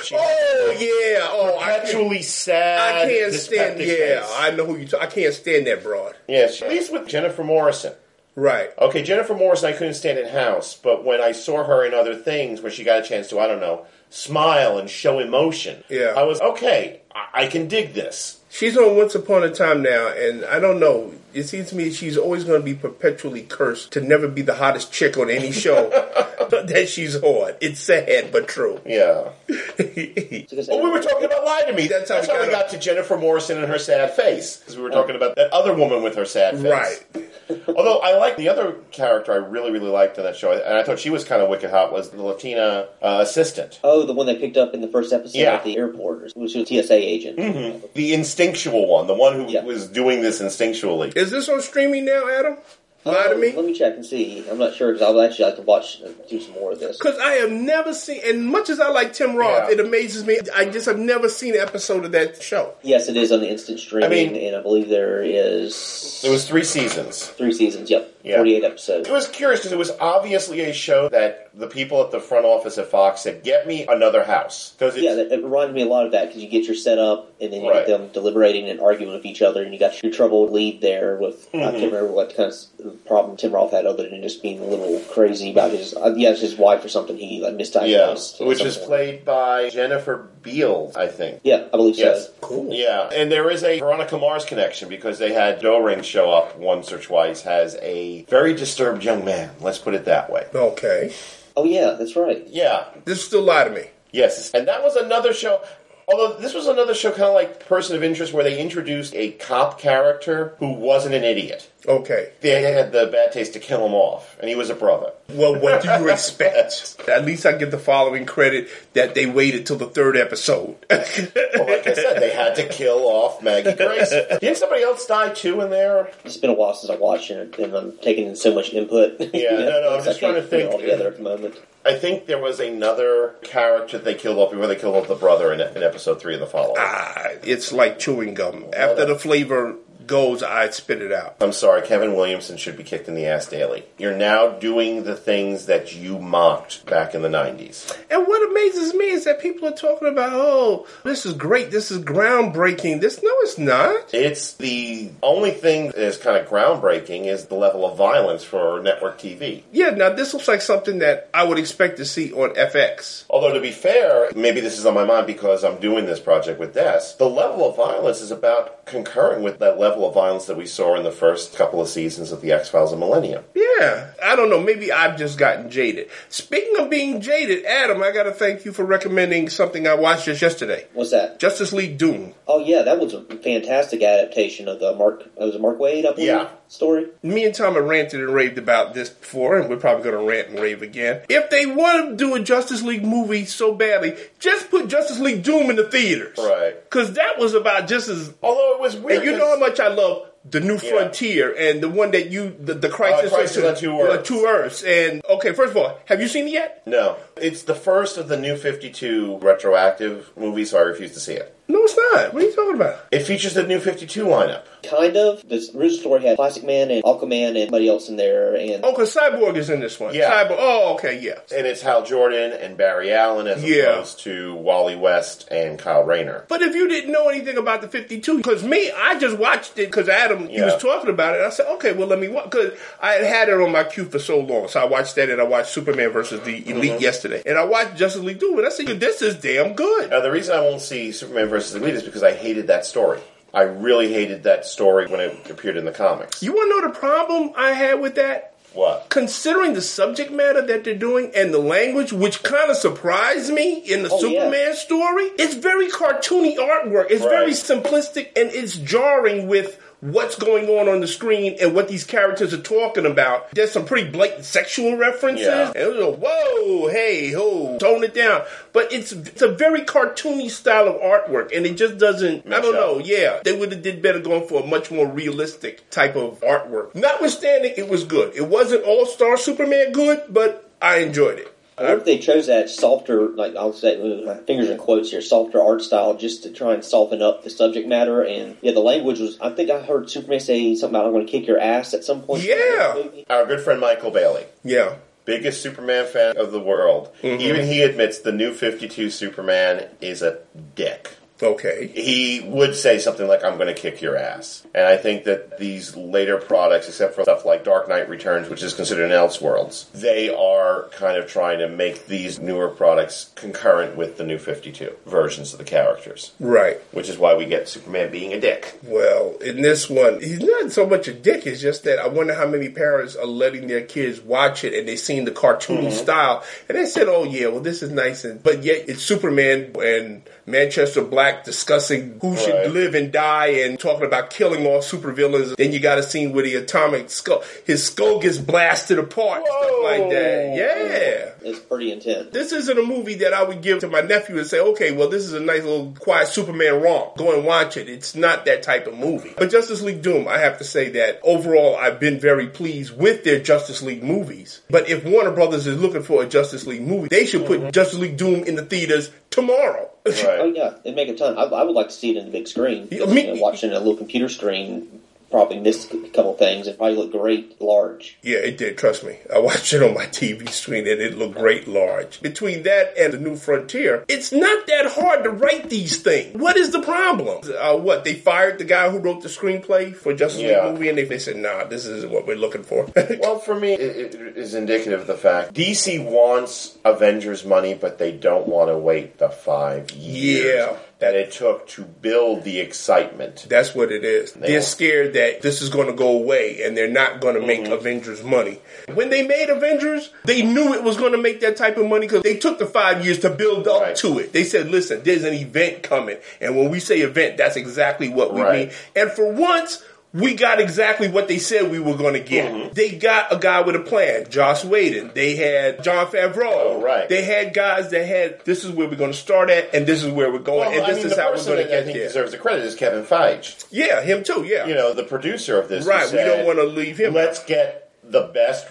[0.03, 1.27] She Oh yeah.
[1.31, 1.85] Oh, I
[2.23, 2.97] sad.
[2.97, 3.79] I can't stand.
[3.79, 4.35] dyspeptic Yeah, face.
[4.39, 4.87] I know who you.
[4.87, 6.17] T- I can't stand that broad.
[6.29, 7.95] Yeah, at least with Jennifer Morrison.
[8.35, 8.71] Right.
[8.79, 12.15] Okay, Jennifer Morrison, I couldn't stand in House, but when I saw her in other
[12.15, 16.13] things where she got a chance to, I don't know, smile and show emotion, Yeah.
[16.15, 17.01] I was okay.
[17.15, 18.41] I, I can dig this.
[18.51, 21.13] She's on Once Upon a Time now, and I don't know.
[21.37, 24.55] It seems to me she's always going to be perpetually cursed to never be the
[24.55, 25.91] hottest chick on any show.
[26.51, 27.53] that she's on.
[27.61, 28.81] It's sad but true.
[28.87, 29.31] Yeah.
[29.49, 31.89] well, we were talking about Lie to Me.
[31.89, 34.59] That's That's, how we how we got got to Jennifer Morrison and her sad face.
[34.59, 37.05] Because we were talking about that other woman with her sad face.
[37.15, 37.31] Right.
[37.69, 40.83] Although I like the other character I really, really liked in that show, and I
[40.83, 43.81] thought she was kind of wicked hot, was the Latina uh, assistant.
[43.85, 45.55] Oh, the one they picked up in the first episode Yeah.
[45.55, 47.39] at the airport, which was a TSA agent.
[47.39, 51.17] hmm The instinctual one, the one who was doing this instinctually.
[51.27, 52.57] Is this on streaming now, Adam?
[53.05, 53.53] Lie to Oh, me?
[53.53, 54.45] Let me check and see.
[54.49, 56.79] I'm not sure because I would actually like to watch uh, do some more of
[56.79, 56.99] this.
[56.99, 60.39] Because I have never seen, and much as I like Tim Roth, it amazes me.
[60.55, 62.75] I just have never seen an episode of that show.
[62.83, 66.31] Yes, it is on the instant streaming, I mean- and I believe there is There
[66.33, 67.27] was three seasons.
[67.27, 67.91] three seasons.
[67.91, 68.37] Yep, Yeah.
[68.39, 69.09] 48 episodes.
[69.09, 72.45] It was curious because it was obviously a show that the people at the front
[72.45, 75.87] office at Fox said, "Get me another house." Because Yeah, it, it reminded me a
[75.87, 77.87] lot of that because you get your setup and then you Right.
[77.87, 81.17] get them deliberating and arguing with each other, and you got your troubled lead there
[81.17, 81.71] with I Mhm.
[81.71, 84.99] can't remember what kind of problem Tim Roth had other than just being a little
[85.09, 88.41] crazy about his uh, yeah his wife or something he like misdiagnosed.
[88.41, 91.41] Yeah, which or is played by Jennifer Beals, I think.
[91.45, 92.23] Yeah, I believe so.
[92.41, 92.69] Cool.
[92.73, 96.57] Yeah, and there is a Veronica Mars connection because they had Joe Ring show up
[96.59, 99.51] once or twice as a very disturbed young man.
[99.61, 100.47] Let's put it that way.
[100.55, 101.13] Okay.
[101.57, 102.47] Oh yeah, that's right.
[102.49, 102.85] Yeah.
[103.05, 103.85] This is still lie to me.
[104.13, 105.63] Yes, and that was another show.
[106.09, 109.33] Although this was another show, kind of like Person of Interest, where they introduced a
[109.33, 111.71] cop character who wasn't an idiot.
[111.87, 112.33] Okay.
[112.41, 115.13] They had the bad taste to kill him off, and he was a brother.
[115.31, 116.97] Well, what do you expect?
[117.09, 120.77] At least I give the following credit that they waited till the third episode.
[120.91, 124.11] Well, like I said, they had to kill off Maggie Grace.
[124.41, 126.11] Didn't somebody else die too in there?
[126.25, 129.21] It's been a while since I watched it, and I'm taking in so much input.
[129.35, 130.73] Yeah, no, no, I'm just can't trying to think.
[130.73, 131.61] all together at the moment.
[131.85, 135.53] I think there was another character they killed off before they killed off the brother
[135.53, 136.75] in, in episode three of the following.
[136.79, 138.65] Ah, it's like chewing gum.
[138.77, 139.77] After the flavor
[140.07, 141.37] goes, I'd spit it out.
[141.41, 143.85] I'm sorry, Kevin Williamson should be kicked in the ass daily.
[143.99, 147.97] You're now doing the things that you mocked back in the 90s.
[148.11, 151.91] And what amazes me is that people are talking about, oh, this is great, this
[151.91, 153.01] is groundbreaking.
[153.01, 154.15] This, no, it's not.
[154.15, 158.81] It's the only thing that is kind of groundbreaking is the level of violence for
[158.83, 159.63] network TV.
[159.73, 163.25] Yeah, now this looks like something that I would expect to see on FX.
[163.31, 166.61] Although to be fair, maybe this is on my mind because I'm doing this project
[166.61, 167.15] with Des.
[167.19, 170.97] The level of violence is about concurrent with that level of violence that we saw
[170.97, 173.45] in the first couple of seasons of the X Files and Millennium.
[173.55, 174.61] Yeah, I don't know.
[174.61, 176.11] Maybe I've just gotten jaded.
[176.29, 180.25] Speaking of being jaded, Adam, I got to thank you for recommending something I watched
[180.27, 180.87] just yesterday.
[180.93, 181.39] What's that?
[181.39, 182.35] Justice League Doom.
[182.49, 185.23] Oh yeah, that was a fantastic adaptation of the Mark.
[185.41, 186.01] uh, Was Mark Waid?
[186.07, 186.49] I believe, Yeah.
[186.69, 187.07] Story.
[187.23, 190.29] Me and Tom have ranted and raved about this before, and we're probably going to
[190.29, 191.23] rant and rave again.
[191.29, 195.45] If they want to do a Justice League movie so badly, just put Justice League
[195.45, 196.37] Doom in the theaters.
[196.37, 196.75] Right.
[196.83, 198.35] Because that was about just as.
[198.43, 199.19] Although it was weird.
[199.23, 202.57] And you know how much I love the New Frontier and the one that you
[202.61, 204.29] the, the Crisis, Uh, Crisis on Two uh, Earths.
[204.29, 204.83] Two Earths.
[204.85, 206.83] And okay, first of all, have you seen it yet?
[206.87, 207.17] No.
[207.37, 211.56] It's the first of the new 52 retroactive movies, so I refuse to see it.
[211.69, 212.33] No, it's not.
[212.33, 213.01] What are you talking about?
[213.11, 214.63] It features the new 52 lineup.
[214.89, 215.43] Kind of.
[215.49, 218.93] The original story had Plastic Man and Aquaman and somebody else in there, and Oh,
[218.93, 220.15] because Cyborg is in this one.
[220.15, 220.31] Yeah.
[220.31, 220.57] Cyborg.
[220.61, 221.41] Oh, okay, yeah.
[221.57, 223.95] And it's Hal Jordan and Barry Allen as Yeah.
[223.95, 226.45] opposed to Wally West and Kyle Rayner.
[226.47, 229.87] But if you didn't know anything about the 52, because me, I just watched it
[229.87, 230.67] because Adam, he Yeah.
[230.67, 231.41] was talking about it.
[231.41, 232.45] I said, okay, well, let me watch.
[232.51, 234.69] Because I had had it on my queue for so long.
[234.69, 237.01] So I watched that and I watched Superman versus the Elite Mhm.
[237.01, 237.43] yesterday.
[237.45, 238.59] And I watched Justice League Doom.
[238.59, 240.11] And I said, this is damn good.
[240.11, 243.21] Now, the reason I won't see Superman versus is because I hated that story.
[243.55, 246.43] I really hated that story when it appeared in the comics.
[246.43, 248.55] You want to know the problem I had with that?
[248.75, 249.09] What?
[249.09, 253.79] Considering the subject matter that they're doing and the language, which kind of surprised me
[253.79, 254.41] in the Oh, yeah.
[254.41, 257.07] Superman story, it's very cartoony artwork.
[257.11, 259.81] It's very simplistic and it's jarring with
[260.13, 263.51] what's going on on the screen and what these characters are talking about.
[263.53, 265.47] There's some pretty blatant sexual references.
[265.47, 265.69] Yeah.
[265.69, 268.43] And it was like, whoa, hey, ho, tone it down.
[268.73, 272.47] But it's it's a very cartoony style of artwork, and it just doesn't.
[272.47, 272.81] I don't up.
[272.81, 272.99] know.
[272.99, 276.95] Yeah, they would have did better going for a much more realistic type of artwork.
[276.95, 278.35] Notwithstanding, it was good.
[278.35, 281.56] It wasn't all star Superman good, but I enjoyed it.
[281.79, 285.21] I wonder if they chose that softer, like I'll say, my fingers in quotes here,
[285.21, 288.23] softer art style just to try and soften up the subject matter.
[288.23, 289.39] And yeah, the language was.
[289.41, 292.03] I think I heard Superman say something about "I'm going to kick your ass" at
[292.03, 292.45] some point.
[292.45, 293.03] Yeah.
[293.29, 294.95] Our good friend Michael Bailey, Yeah.
[295.27, 297.41] biggest Superman fan of the world, Mhm.
[297.41, 300.39] even he admits the new 52 Superman is a
[300.77, 301.11] dick.
[301.43, 301.89] Okay.
[301.89, 304.67] He would say something like, I'm going to kick your ass.
[304.75, 308.63] And I think that these later products, except for stuff like Dark Knight Returns, which
[308.63, 313.97] is considered an Elseworlds, they are kind of trying to make these newer products concurrent
[313.97, 316.33] with the new 52 versions of the characters.
[316.41, 316.81] Right.
[316.93, 318.79] Which is why we get Superman being a dick.
[318.83, 321.47] Well, in this one, he's not so much a dick.
[321.47, 324.89] It's just that I wonder how many parents are letting their kids watch it and
[324.89, 325.93] they've seen the cartoony Mhm.
[325.93, 329.75] style and they said, "Oh yeah, well this is nice," and but yet it's Superman
[329.83, 332.39] and Manchester Black discussing who Right.
[332.39, 335.57] should live and die and talking about killing all supervillains.
[335.57, 339.71] Then you got a scene where the atomic skull, his skull gets blasted apart, stuff
[339.83, 340.57] like that.
[340.57, 341.31] Yeah.
[341.43, 342.33] It's pretty intense.
[342.33, 345.09] This isn't a movie that I would give to my nephew and say, okay, well,
[345.09, 347.17] this is a nice little quiet Superman romp.
[347.17, 347.89] Go and watch it.
[347.89, 349.35] It's not that type of movie.
[349.37, 353.25] But Justice League Doom, I have to say that overall, I've been very pleased with
[353.25, 354.61] their Justice League movies.
[354.71, 357.71] But if Warner Brothers is looking for a Justice League movie, they should put mm-hmm.
[357.71, 359.91] Justice League Doom in the theaters tomorrow.
[360.41, 361.37] Oh yeah, it'd make a ton.
[361.37, 362.89] I, I would like to see it in the big screen.
[362.91, 366.67] Me- You know, watching a little computer screen, probably missed a couple things.
[366.67, 368.19] It probably looked great large.
[368.23, 368.79] Yeah, it did.
[368.79, 369.19] Trust me.
[369.33, 372.21] I watched it on my TV screen and it looked great large.
[372.23, 376.37] Between that and the New Frontier, it's not that hard to write these things.
[376.37, 377.43] What is the problem?
[377.59, 380.65] Uh, what they fired the guy who wrote the screenplay for Justice Yeah.
[380.65, 382.87] League movie, and they, they said, "Nah, this isn't what we're looking for."
[383.21, 387.99] well, for me, it, it is indicative of the fact DC wants Avengers money, but
[387.99, 390.77] they don't want to wait the five years Yeah.
[390.99, 393.45] That it took to build the excitement.
[393.51, 394.33] That's what it is.
[394.33, 397.47] They They're scared that this is going to go away and they're not going to
[397.47, 397.73] make Mm-hmm.
[397.73, 398.61] Avengers money.
[398.95, 402.07] When they made Avengers, they knew it was going to make that type of money
[402.07, 404.33] because they took the five years to build up to it.
[404.33, 406.17] They said, listen, there's an event coming.
[406.41, 408.69] And when we say event, that's exactly what we Right.
[408.69, 408.77] mean.
[408.95, 409.83] And for once,
[410.21, 412.53] we got exactly what they said we were going to get.
[412.53, 412.73] Mm-hmm.
[412.73, 415.11] They got a guy with a plan, Joss Whedon.
[415.15, 416.51] They had Jon Favreau.
[416.53, 417.09] Oh, right.
[417.09, 420.03] They had guys that had, this is where we're going to start at, and this
[420.03, 421.67] is where we're going, Well, and I this mean, is how we're going to that
[421.67, 422.07] I get think there.
[422.09, 423.67] deserves the credit is Kevin Feige.
[423.71, 424.45] Yeah, him too.
[424.45, 425.87] Yeah, You know, the producer of this.
[425.87, 428.67] Right, we don't wanna leave him Let's get the best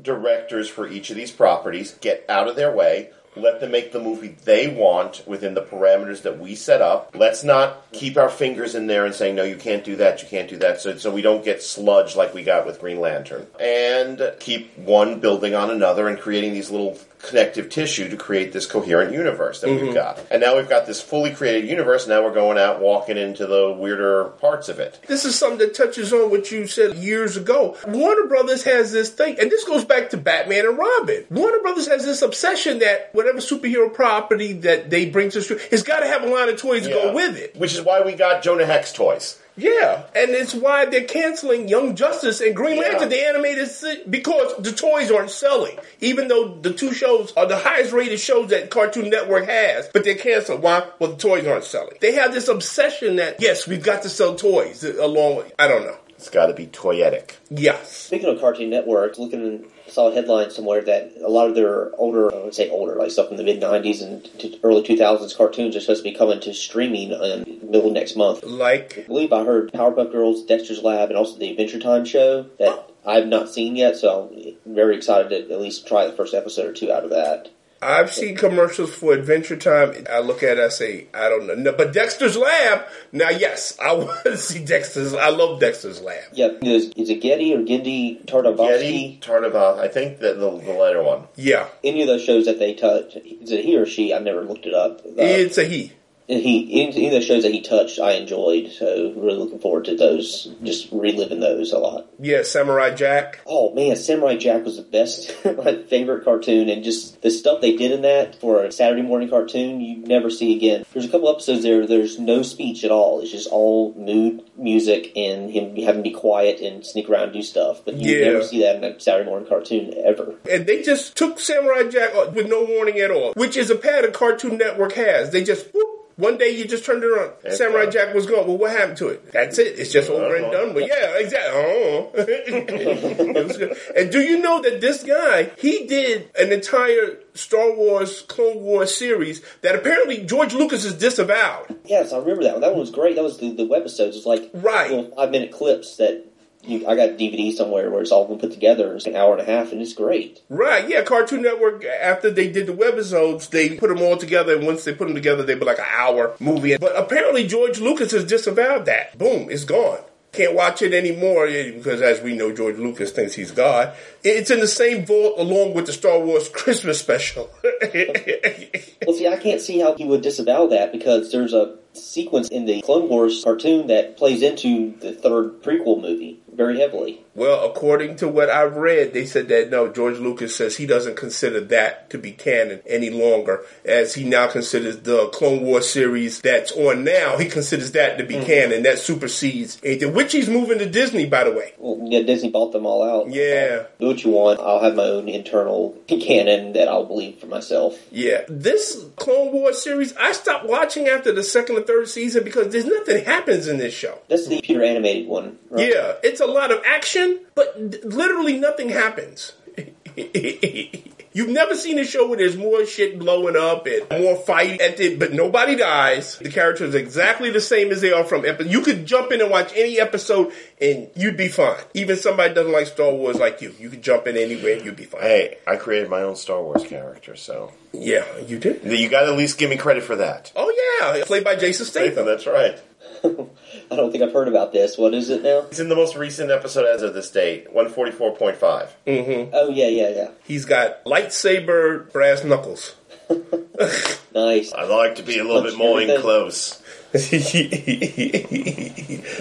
[0.00, 4.00] directors for each of these properties, get out of their way, let them make the
[4.00, 7.14] movie they want within the parameters that we set up.
[7.14, 10.28] Let's not keep our fingers in there and saying, no, you can't do that, you
[10.28, 13.46] can't do that, so, so we don't get sludge like we got with Green Lantern.
[13.60, 18.66] And keep one building on another and creating these little connective tissue to create this
[18.66, 19.80] coherent universe that Mhm.
[19.82, 20.18] we've got.
[20.30, 23.72] And now we've got this fully created universe, now we're going out walking into the
[23.72, 24.98] weirder parts of it.
[25.06, 27.76] This is something that touches on what you said years ago.
[27.86, 31.24] Warner Brothers has this thing, and this goes back to Batman and Robin.
[31.30, 35.60] Warner Brothers has this obsession that whatever superhero property that they bring to the street,
[35.70, 37.56] it's got to have a line of toys to go with it.
[37.56, 39.38] Which is why we got Jonah Hex toys.
[39.58, 42.82] Yeah, and it's why they're canceling Young Justice and Green Yeah.
[42.90, 45.76] Lantern, the animated, se- because the toys aren't selling.
[46.00, 50.04] Even though the two shows are the highest rated shows that Cartoon Network has, but
[50.04, 50.62] they're canceled.
[50.62, 50.86] Why?
[50.98, 51.96] Well, the toys aren't selling.
[52.00, 55.82] They have this obsession that, yes, we've got to sell toys along with, I don't
[55.84, 55.96] know.
[56.10, 57.32] It's got to be toyetic.
[57.50, 57.92] Yes.
[57.96, 62.34] Speaking of Cartoon Network, looking saw a headline somewhere that a lot of their older,
[62.34, 65.76] I would say older, like stuff from the mid '90s and to early 2000s cartoons
[65.76, 68.42] are supposed to be coming to streaming in the middle of next month.
[68.44, 72.44] Like, I believe I heard Powerpuff Girls, Dexter's Lab, and also the Adventure Time show
[72.58, 72.92] that oh.
[73.06, 73.96] I have not seen yet.
[73.96, 74.30] So
[74.66, 77.50] I'm very excited to at least try the first episode or two out of that.
[77.80, 80.06] I've seen commercials for Adventure Time.
[80.10, 81.54] I look at it, I say, I don't know.
[81.54, 85.14] No, but Dexter's Lab, now yes, I want to see Dexter's.
[85.14, 86.24] I love Dexter's Lab.
[86.32, 88.56] Yeah, is, is it Getty or Genndy Tartakovsky?
[88.56, 91.28] Getty, Tartakovsky, I think that the, the latter one.
[91.36, 91.68] Yeah.
[91.84, 94.12] Any of those shows that they touch, is it he or she?
[94.12, 95.00] I've never looked it up.
[95.06, 95.92] Uh, It's a he.
[96.28, 98.70] And he of those shows that he touched, I enjoyed.
[98.72, 100.48] So really looking forward to those.
[100.62, 102.06] Just reliving those a lot.
[102.18, 103.40] Yeah, Samurai Jack.
[103.46, 107.76] Oh man, Samurai Jack was the best, my favorite cartoon, and just the stuff they
[107.76, 110.84] did in that for a Saturday morning cartoon, you never see again.
[110.92, 111.86] There's a couple episodes there.
[111.86, 113.20] There's no speech at all.
[113.20, 117.32] It's just all mood music and him having to be quiet and sneak around and
[117.32, 117.84] do stuff.
[117.84, 118.32] But you Yeah.
[118.32, 120.34] never see that in a Saturday morning cartoon ever.
[120.50, 123.76] And they just took Samurai Jack uh, with no warning at all, which is a
[123.76, 125.30] pattern Cartoon Network has.
[125.30, 127.30] They just, whoop, one day you just turned it on.
[127.44, 127.92] It's Samurai gone.
[127.92, 128.46] Jack was gone.
[128.46, 129.32] Well, what happened to it?
[129.32, 129.78] That's it.
[129.78, 130.52] It's just over and Uh-huh.
[130.66, 130.86] done with.
[130.86, 132.08] Yeah, exactly.
[132.68, 133.76] Good.
[133.96, 138.94] and do you know that this guy, he did an entire Star Wars Clone Wars
[138.96, 141.76] series that apparently George Lucas is disavowed.
[141.84, 142.60] Yes, I remember that one.
[142.62, 143.14] That one was great.
[143.16, 144.08] That was the, the webisodes.
[144.08, 144.90] It was like Right.
[144.90, 146.24] little five minute clips that
[146.68, 148.94] you, I got DVD somewhere where it's all been put together.
[148.94, 150.42] It's an hour and a half, and it's great.
[150.48, 154.66] Right, yeah, Cartoon Network, after they did the webisodes, they put them all together, and
[154.66, 156.76] once they put them together, they'd be like an hour movie.
[156.76, 159.16] But apparently, George Lucas has disavowed that.
[159.18, 160.00] Boom, it's gone.
[160.30, 163.94] Can't watch it anymore because, as we know, George Lucas thinks he's God.
[164.22, 167.48] It's in the same vault along with the Star Wars Christmas special.
[167.64, 172.66] well, see, I can't see how he would disavow that because there's a sequence in
[172.66, 177.24] the Clone Wars cartoon that plays into the third prequel movie very heavily.
[177.38, 181.16] Well, according to what I've read, they said that no, George Lucas says he doesn't
[181.16, 186.40] consider that to be canon any longer, as he now considers the Clone Wars series
[186.40, 187.38] that's on now.
[187.38, 188.46] He considers that to be mm-hmm.
[188.46, 188.82] canon.
[188.82, 190.14] That supersedes anything.
[190.14, 191.74] Which he's moving to Disney, by the way.
[191.78, 193.30] Well, yeah, Disney bought them all out.
[193.30, 193.86] Yeah.
[194.00, 194.60] Do what you want.
[194.60, 197.96] I'll have my own internal canon that I'll believe for myself.
[198.10, 198.42] Yeah.
[198.48, 202.86] This Clone Wars series, I stopped watching after the second or third season because there's
[202.86, 204.18] nothing happens in this show.
[204.28, 205.58] That's the computer animated one.
[205.70, 205.90] Right?
[205.90, 206.14] Yeah.
[206.22, 209.52] It's a lot of action, but literally nothing happens.
[211.38, 214.80] You've never seen a show where there's more shit blowing up and more fight
[215.18, 216.36] but nobody dies.
[216.38, 218.72] The characters are exactly the same as they are from episode.
[218.72, 221.76] You could jump in and watch any episode and you'd be fine.
[221.94, 224.96] Even somebody doesn't like Star Wars like you, you could jump in anywhere and you'd
[224.96, 225.20] be fine.
[225.20, 228.82] Hey, I created my own Star Wars character, so yeah, you did.
[228.82, 230.50] You got to at least give me credit for that.
[230.56, 232.26] Oh yeah, played by Jason Statham.
[232.26, 232.80] That's right.
[233.90, 234.98] I don't think I've heard about this.
[234.98, 235.66] What is it now?
[235.70, 238.58] It's in the most recent episode as of this date, 144.5.
[239.06, 239.50] Mm-hmm.
[239.52, 240.30] Oh, yeah, yeah, yeah.
[240.44, 242.94] He's got lightsaber brass knuckles.
[244.34, 244.72] nice.
[244.72, 246.82] I like to be a little Punch bit more in close.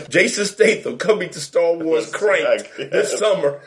[0.10, 3.62] Jason Statham coming to Star Wars Crank this summer.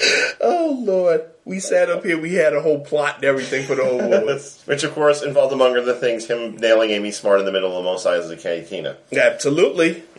[0.40, 3.84] oh, Lord we sat up here, we had a whole plot and everything for the
[3.84, 4.40] whole movie.
[4.66, 7.82] Which, of course, involved, among other things, him nailing Amy Smart in the middle of
[7.82, 8.96] the Mos Eisley Cantina.
[9.12, 10.04] Absolutely.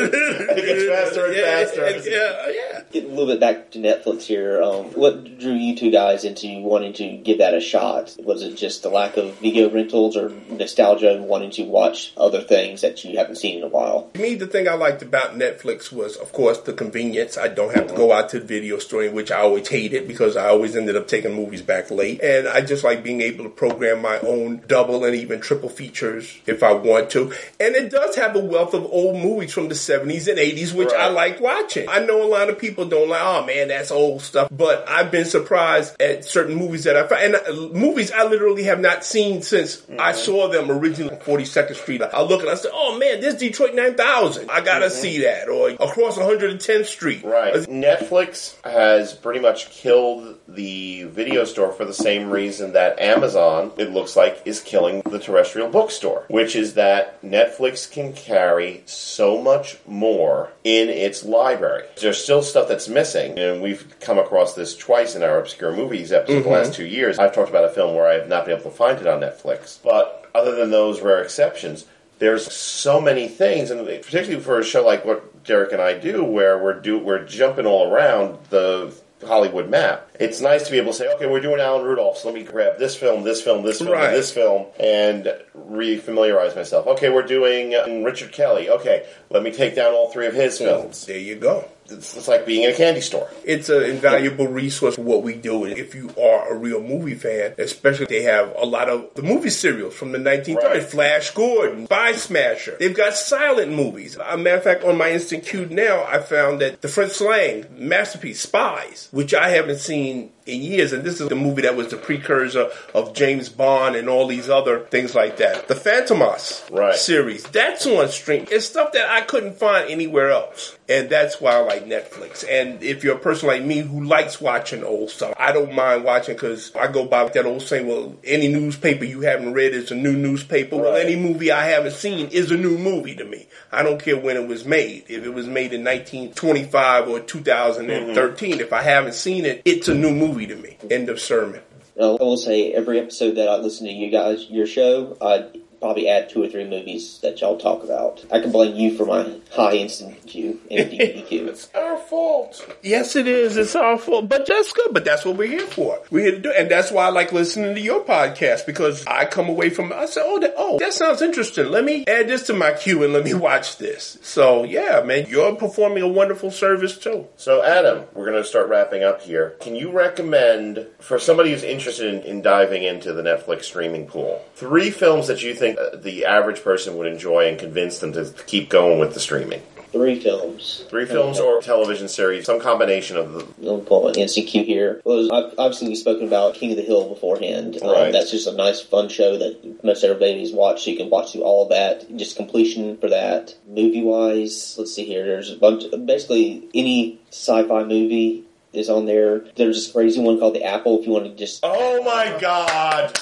[0.00, 2.10] it gets faster and faster.
[2.10, 2.63] Yeah, yeah.
[2.94, 6.60] Getting a little bit back to Netflix here, um, what drew you two guys into
[6.60, 8.14] wanting to give that a shot?
[8.20, 12.40] Was it just the lack of video rentals or nostalgia and wanting to watch other
[12.40, 14.10] things that you haven't seen in a while?
[14.14, 17.36] To me, the thing I liked about Netflix was, of course, the convenience.
[17.36, 19.66] I don't have to go out to the video store in which which I always
[19.68, 22.20] hated because I always ended up taking movies back late.
[22.22, 26.42] And I just like being able to program my own double and even triple features
[26.44, 27.32] if I want to.
[27.58, 30.90] And it does have a wealth of old movies from the 70s and 80s, which
[30.90, 31.00] right.
[31.00, 31.88] I like watching.
[31.88, 34.48] I know a lot of people don't like, oh man, that's old stuff.
[34.50, 37.34] But I've been surprised at certain movies that I find.
[37.34, 40.00] And uh, movies I literally have not seen since mm-hmm.
[40.00, 42.02] I saw them originally on 42nd Street.
[42.02, 44.50] I look and I say, oh man, this Detroit 9000.
[44.50, 44.94] I gotta mm-hmm.
[44.94, 45.48] see that.
[45.48, 47.24] Or across 110th Street.
[47.24, 47.54] Right.
[47.54, 53.90] Netflix has pretty much killed the video store for the same reason that Amazon, it
[53.90, 59.78] looks like, is killing the terrestrial bookstore, which is that Netflix can carry so much
[59.86, 61.84] more in its library.
[62.00, 66.10] There's still stuff that's missing, and we've come across this twice in our obscure movies
[66.10, 66.48] episode mm-hmm.
[66.48, 67.20] the last two years.
[67.20, 69.20] I've talked about a film where I have not been able to find it on
[69.20, 71.86] Netflix, but other than those rare exceptions,
[72.18, 76.24] there's so many things, and particularly for a show like what Derek and I do,
[76.24, 78.92] where we're do we're jumping all around the
[79.24, 80.10] Hollywood map.
[80.18, 82.42] It's nice to be able to say, okay, we're doing Alan Rudolph, so let me
[82.42, 84.10] grab this film, this film, this film, right.
[84.10, 86.88] this film, and re-familiarize myself.
[86.88, 88.68] Okay, we're doing uh, Richard Kelly.
[88.68, 91.06] Okay, let me take down all three of his films.
[91.06, 91.68] There you go.
[91.90, 93.28] It's, it's, like being in a candy store.
[93.44, 95.64] It's an invaluable resource for what we do.
[95.64, 99.50] If you are a real movie fan, especially they have a lot of the movie
[99.50, 100.62] serials from the 1930s.
[100.62, 100.82] Right.
[100.82, 102.76] Flash Gordon, Spy Smasher.
[102.78, 104.16] They've got silent movies.
[104.16, 107.66] A matter of fact, on my instant queue now, I found that the Fritz Lang
[107.76, 111.88] masterpiece, Spies, which I haven't seen in years, and this is the movie that was
[111.88, 115.68] the precursor of James Bond and all these other things like that.
[115.68, 116.94] The Fantômas right.
[116.94, 118.46] series, that's on stream.
[118.50, 120.76] It's stuff that I couldn't find anywhere else.
[120.88, 122.44] And that's why I like Netflix.
[122.48, 126.04] And if you're a person like me who likes watching old stuff, I don't mind
[126.04, 129.90] watching because I go by that old saying, well, any newspaper you haven't read is
[129.90, 130.76] a new newspaper.
[130.76, 130.82] Right.
[130.82, 133.48] Well, any movie I haven't seen is a new movie to me.
[133.72, 135.04] I don't care when it was made.
[135.08, 138.60] If it was made in 1925 or 2013, mm-hmm.
[138.60, 140.76] if I haven't seen it, it's a new movie to me.
[140.90, 141.62] End of sermon.
[141.98, 145.46] I will say every episode that I listen to you guys, your show, I
[145.84, 148.24] probably add two or three movies that y'all talk about.
[148.32, 151.46] I can blame you for my high instant queue and DVD queue.
[151.46, 152.66] it's our fault.
[152.82, 153.58] Yes, it is.
[153.58, 154.30] It's our fault.
[154.30, 154.94] But that's good.
[154.94, 156.00] But that's what we're here for.
[156.10, 159.26] We're here to do, and that's why I like listening to your podcast because I
[159.26, 159.92] come away from.
[159.92, 161.70] I say, oh, that, oh, that sounds interesting.
[161.70, 164.16] Let me add this to my queue and let me watch this.
[164.22, 167.26] So yeah, man, you're performing a wonderful service too.
[167.36, 169.50] So Adam, we're going to start wrapping up here.
[169.60, 174.42] Can you recommend for somebody who's interested in, in diving into the Netflix streaming pool
[174.54, 178.32] three films that you think think the average person would enjoy and convince them to
[178.46, 179.62] keep going with the streaming?
[179.92, 180.84] Three films.
[180.88, 183.54] Three films or television series, some combination of them.
[183.60, 185.00] An NCQ here.
[185.04, 187.78] Well, I've obviously spoken about King of the Hill beforehand.
[187.80, 188.12] Um, right.
[188.12, 190.84] that's just a nice, fun show that most everybody's watched.
[190.84, 192.16] So you can watch through all of that.
[192.16, 193.54] Just completion for that.
[193.68, 195.24] Movie wise, let's see here.
[195.24, 195.84] There's a bunch.
[196.04, 199.44] Basically, any sci-fi movie is on there.
[199.54, 200.98] There's this crazy one called the Apple.
[200.98, 203.16] If you want to just Oh my god!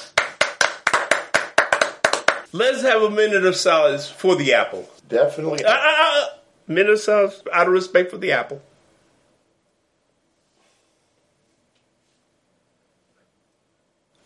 [2.53, 4.89] Let's have a minute of silence for the apple.
[5.09, 5.65] Definitely.
[5.65, 6.25] Uh, uh, uh,
[6.67, 8.61] minute of silence out of respect for the apple.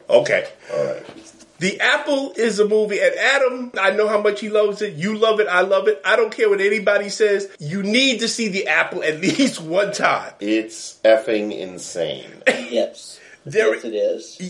[0.09, 0.49] Okay.
[0.73, 1.05] All right.
[1.59, 4.95] The Apple is a movie, and Adam, I know how much he loves it.
[4.95, 5.49] You love it.
[5.49, 6.03] I love it.
[6.05, 7.49] I don't care what anybody says.
[7.59, 10.35] You need to see The Apple at least one time.
[10.39, 12.31] It's effing insane.
[12.47, 13.21] yes.
[13.47, 13.95] There, yes, it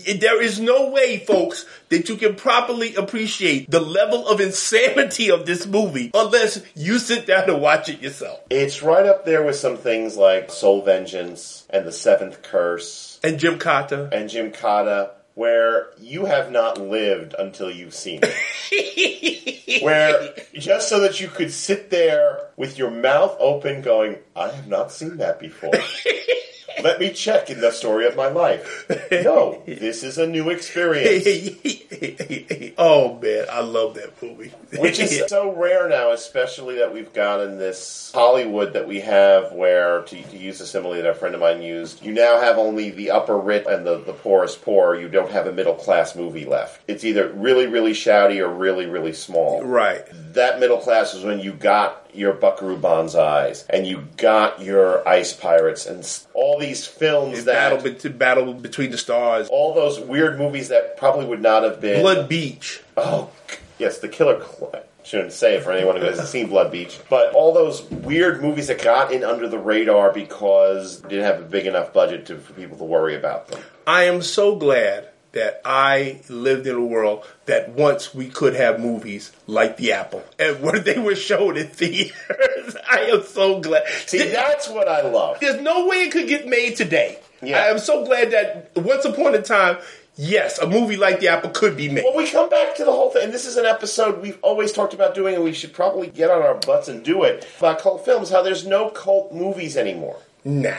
[0.09, 0.21] is.
[0.21, 5.45] There is no way, folks, that you can properly appreciate the level of insanity of
[5.45, 8.41] this movie unless you sit down and watch it yourself.
[8.51, 13.39] It's right up there with some things like Soul Vengeance and The Seventh Curse And
[13.39, 14.11] Gymkata.
[14.13, 19.83] and Gymkata, where you have not lived until you've seen it.
[19.83, 24.67] where just so that you could sit there with your mouth open going, I have
[24.67, 25.75] not seen that before.
[26.83, 28.87] Let me check in the story of my life.
[29.11, 31.25] No, this is a new experience.
[32.79, 34.53] oh man, I love that movie.
[34.79, 40.03] Which is so rare now, especially that we've gotten this Hollywood that we have where,
[40.03, 42.91] to, to use a simile that a friend of mine used, you now have only
[42.91, 44.95] the upper rich and the, the poorest poor.
[44.95, 46.81] You don't have a middle class movie left.
[46.89, 49.63] It's either really, really shouty or really, really small.
[49.65, 50.05] Right.
[50.35, 55.33] That middle class is when you got your Buckaroo Banzais and you got your Ice
[55.33, 59.49] Pirates and all these films that battle, be- battle between the stars.
[59.49, 62.83] all those weird movies that probably would not have been Blood Beach.
[62.97, 63.31] Oh,
[63.79, 64.43] yes, the Killer.
[64.45, 68.43] Cl- Shouldn't say it for anyone who hasn't seen Blood Beach, but all those weird
[68.43, 72.27] movies that got in under the radar because they didn't have a big enough budget
[72.27, 73.61] to, for people to worry about them.
[73.87, 78.81] I am so glad that I lived in a world that once we could have
[78.81, 82.77] movies like The Apple and where they were shown in theaters.
[82.91, 83.87] I am so glad.
[84.07, 85.39] See, that's what I love.
[85.41, 87.19] There's no way it could get made today.
[87.43, 87.59] Yeah.
[87.59, 89.77] I am so glad that once upon a time,
[90.17, 92.05] yes, a movie like The Apple could be made.
[92.05, 94.73] Well, we come back to the whole thing, and this is an episode we've always
[94.73, 97.81] talked about doing, and we should probably get on our butts and do it about
[97.81, 98.31] cult films.
[98.31, 100.17] How there's no cult movies anymore.
[100.45, 100.77] Nah.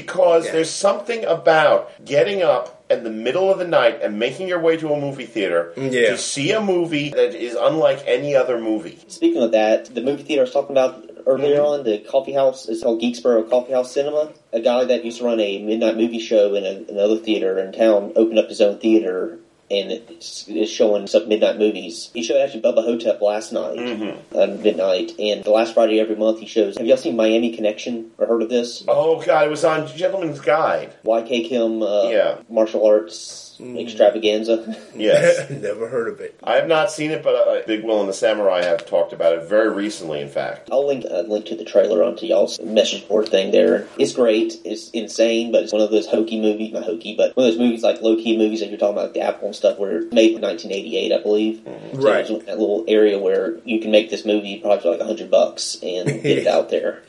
[0.00, 4.60] Because there's something about getting up in the middle of the night and making your
[4.60, 6.10] way to a movie theater Yeah.
[6.10, 8.98] to see a movie that is unlike any other movie.
[9.08, 11.64] Speaking of that, the movie theater I was talking about earlier Mm-hmm.
[11.80, 14.32] on, the coffee house, is called Geeksboro Coffee House Cinema.
[14.52, 17.72] A guy that used to run a midnight movie show in a, another theater in
[17.72, 19.38] town opened up his own theater
[19.80, 22.10] and it's, it's showing some midnight movies.
[22.14, 24.36] He showed actually Bubba Ho-Tep last night Mm-hmm.
[24.38, 26.76] on midnight, and the last Friday every month he shows.
[26.78, 28.84] Have y'all seen Miami Connection or heard of this?
[28.88, 30.92] Oh god, it was on Gentleman's Guide.
[31.04, 32.38] YK Kim uh, Yeah.
[32.48, 33.80] martial arts Mm.
[33.80, 34.76] extravaganza.
[34.96, 35.50] Yes.
[35.50, 36.38] Never heard of it.
[36.44, 39.32] I have not seen it, but uh, Big Will and the Samurai have talked about
[39.36, 40.68] it very recently, in fact.
[40.70, 43.88] I'll link a link to the trailer onto y'all's message board thing there.
[43.98, 44.54] It's great.
[44.64, 47.58] It's insane, but it's one of those hokey movies, not hokey, but one of those
[47.60, 50.02] movies like low key movies that you're talking about, like the Apple and stuff, were
[50.12, 51.56] made in 1988, I believe.
[51.58, 52.00] Mm-hmm.
[52.00, 52.26] So Right.
[52.46, 55.76] that little area where you can make this movie probably for like a hundred bucks
[55.82, 57.02] and get it out there.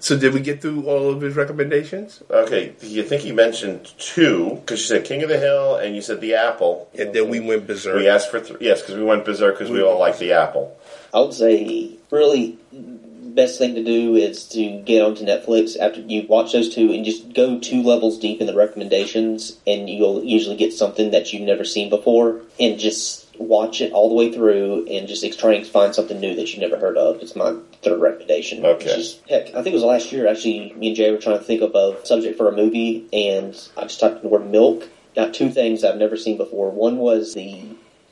[0.00, 2.22] So did we get through all of his recommendations?
[2.30, 6.02] Okay, you think he mentioned two, because you said King of the Hill and you
[6.02, 6.88] said The Apple.
[6.98, 7.96] And then we went berserk.
[7.96, 8.58] We asked for three.
[8.60, 10.76] Yes, because we went berserk because we all like The Apple.
[11.12, 16.24] I would say really best thing to do is to get onto Netflix after you
[16.28, 20.56] watch those two and just go two levels deep in the recommendations and you'll usually
[20.56, 24.86] get something that you've never seen before and just watch it all the way through
[24.88, 27.20] and just try and find something new that you've never heard of.
[27.20, 28.64] It's my third recommendation.
[28.64, 29.04] Okay.
[29.28, 31.62] Heck, I think it was last year actually me and Jay were trying to think
[31.62, 34.88] of a subject for a movie and I just typed the word milk.
[35.14, 36.70] Got two things I've never seen before.
[36.70, 37.64] One was the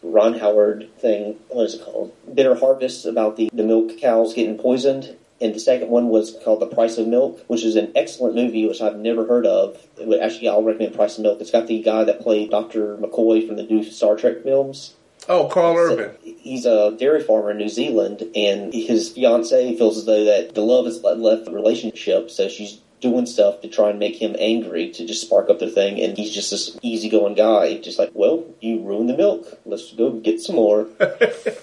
[0.02, 1.36] Ron Howard thing.
[1.48, 2.12] What is it called?
[2.34, 5.16] Bitter Harvest about the, the milk cows getting poisoned.
[5.40, 8.64] And the second one was called The Price of Milk, which is an excellent movie,
[8.68, 9.76] which I've never heard of.
[10.00, 11.40] It would- Actually, I'll recommend Price of Milk.
[11.40, 12.96] It's got the guy that played Dr.
[12.98, 14.94] McCoy from the new Star Trek films.
[15.28, 16.16] Oh, Karl Urban.
[16.22, 20.62] He's a dairy farmer in New Zealand, and his fiance feels as though that the
[20.62, 24.90] love has left the relationship, so she's doing stuff to try and make him angry
[24.90, 26.00] to just spark up the thing.
[26.00, 29.60] And he's just this easygoing guy, just like, well, you ruined the milk.
[29.64, 30.86] Let's go get some more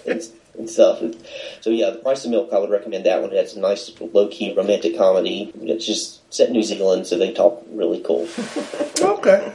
[0.06, 0.22] and,
[0.58, 1.02] and stuff.
[1.60, 2.50] So yeah, the price of milk.
[2.52, 3.32] I would recommend that one.
[3.32, 5.50] It has a nice low key romantic comedy.
[5.62, 8.28] It's just set in New Zealand, so they talk really cool.
[9.00, 9.52] Okay.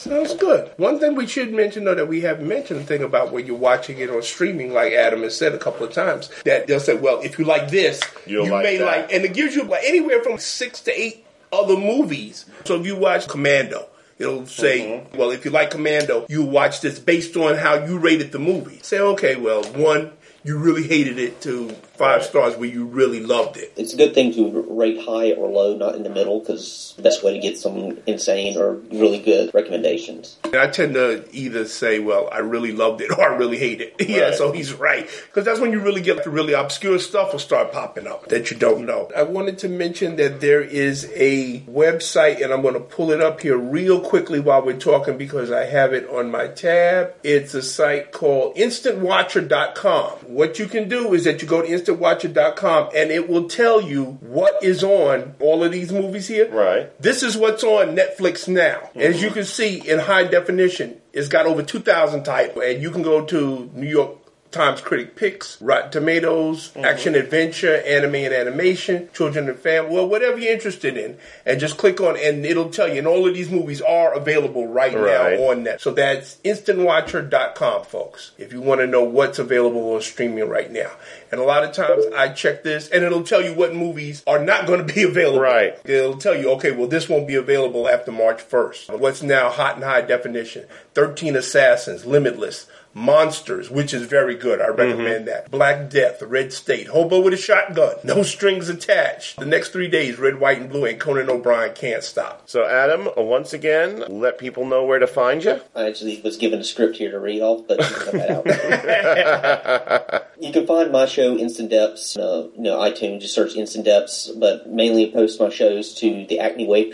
[0.00, 0.70] Sounds good.
[0.76, 3.56] One thing we should mention, though, that we haven't mentioned, the thing about when you're
[3.56, 6.96] watching it on streaming, like Adam has said a couple of times, that they'll say,
[6.96, 8.84] well, if you like this, You'll you like may that.
[8.86, 12.46] like, and it gives you like anywhere from six to eight other movies.
[12.64, 13.88] So if you watch Commando,
[14.18, 15.18] it'll say, Mm-hmm.
[15.18, 18.78] well, if you like Commando, you watch this based on how you rated the movie.
[18.82, 20.12] Say, okay, well, one,
[20.44, 23.74] you really hated it to five stars where you really loved it.
[23.76, 27.02] It's a good thing to rate high or low, not in the middle, because the
[27.02, 30.38] best way to get some insane or really good recommendations.
[30.44, 33.82] And I tend to either say, well, I really loved it or I really hate
[33.82, 33.94] it.
[34.00, 34.34] yeah, Right.
[34.34, 35.08] so he's right.
[35.26, 38.50] Because that's when you really get the really obscure stuff will start popping up that
[38.50, 39.10] you don't know.
[39.14, 43.20] I wanted to mention that there is a website, and I'm going to pull it
[43.20, 47.12] up here real quickly while we're talking because I have it on my tab.
[47.22, 50.10] It's a site called instantwatcher.com.
[50.26, 54.18] What you can do is that you go to instantwatcher.com and it will tell you
[54.20, 56.50] what is on all of these movies here.
[56.50, 57.00] Right.
[57.00, 58.90] This is what's on Netflix now.
[58.94, 59.24] As mm-hmm.
[59.24, 62.64] you can see in high definition, it's got over 2,000 titles.
[62.64, 64.19] And you can go to New York
[64.50, 66.84] Times Critic Picks, Rotten Tomatoes, mm-hmm.
[66.84, 71.18] Action Adventure, Anime and Animation, Children and Family, well, whatever you're interested in.
[71.46, 72.98] And just click on, and it'll tell you.
[72.98, 75.38] And all of these movies are available right, Right.
[75.38, 75.80] now on net.
[75.80, 80.90] So that's instantwatcher.com, folks, if you want to know what's available on streaming right now.
[81.30, 84.42] And a lot of times I check this, and it'll tell you what movies are
[84.44, 85.40] not going to be available.
[85.40, 85.78] Right.
[85.84, 88.98] It'll tell you, okay, well, this won't be available after March 1st.
[88.98, 92.66] What's now hot and high definition 13 Assassins, Limitless.
[92.94, 94.60] Monsters, which is very good.
[94.60, 95.50] I recommend that.
[95.50, 99.38] Black Death, Red State, Hobo with a Shotgun, No Strings Attached.
[99.38, 102.48] The next three days, Red, White, and Blue, and Conan O'Brien Can't Stop.
[102.48, 105.60] So, Adam, once again, let people know where to find you.
[105.74, 108.46] I actually was given a script here to read off, but you can out.
[110.40, 113.20] you can find my show Instant Depths, uh, you know, iTunes.
[113.20, 116.90] Just search Instant Depths, but mainly I post my shows to the Acne Wave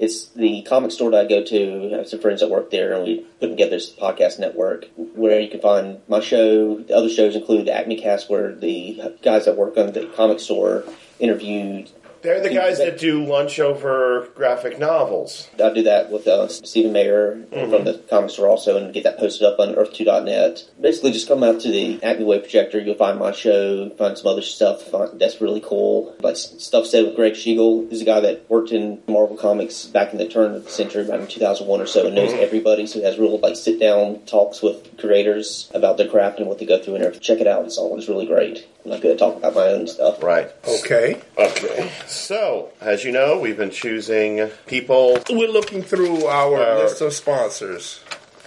[0.00, 1.94] It's the comic store that I go to.
[1.94, 5.40] I have some friends that work there, and we put together this podcast network where
[5.40, 6.78] you can find my show.
[6.80, 10.40] The other shows include the Acme Cast, where the guys that work on the comic
[10.40, 10.84] store
[11.18, 11.90] interviewed
[12.26, 15.48] They're the guys that do lunch over graphic novels.
[15.62, 19.18] I do that with uh, Stephen Mayer from the comic store also and get that
[19.18, 20.64] posted up on earth2.net.
[20.80, 22.80] Basically, just come out to the Acme Wave Projector.
[22.80, 24.82] You'll find my show, find some other stuff
[25.14, 26.16] that's really cool.
[26.20, 30.10] Like stuff said with Greg Schiegel, who's a guy that worked in Marvel Comics back
[30.10, 32.40] in the turn of the century, around 2001 or so, and knows Mhm.
[32.42, 32.88] everybody.
[32.88, 36.58] So he has real like sit down talks with creators about their craft and what
[36.58, 37.22] they go through and everything.
[37.22, 37.64] Check it out.
[37.66, 38.66] It's always really great.
[38.84, 40.22] I'm not good at talking about my own stuff.
[40.22, 40.50] Right.
[40.66, 41.20] Okay.
[41.38, 41.90] Okay.
[42.16, 45.18] So, as you know, we've been choosing people.
[45.30, 48.00] We're looking through our Uh, list of sponsors.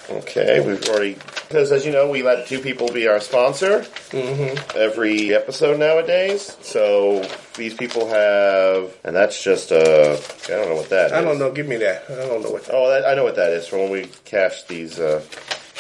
[0.09, 1.15] Okay, we've already
[1.47, 4.57] because as you know, we let two people be our sponsor Mm-hmm.
[4.75, 6.57] every episode nowadays.
[6.63, 7.21] So
[7.55, 11.13] these people have, and that's just uh, I don't know what that.
[11.13, 11.51] I don't know.
[11.51, 12.05] Give me that.
[12.09, 14.09] I don't know what that Oh, that, I know what that is from when we
[14.25, 14.99] cash these.
[14.99, 15.21] Uh,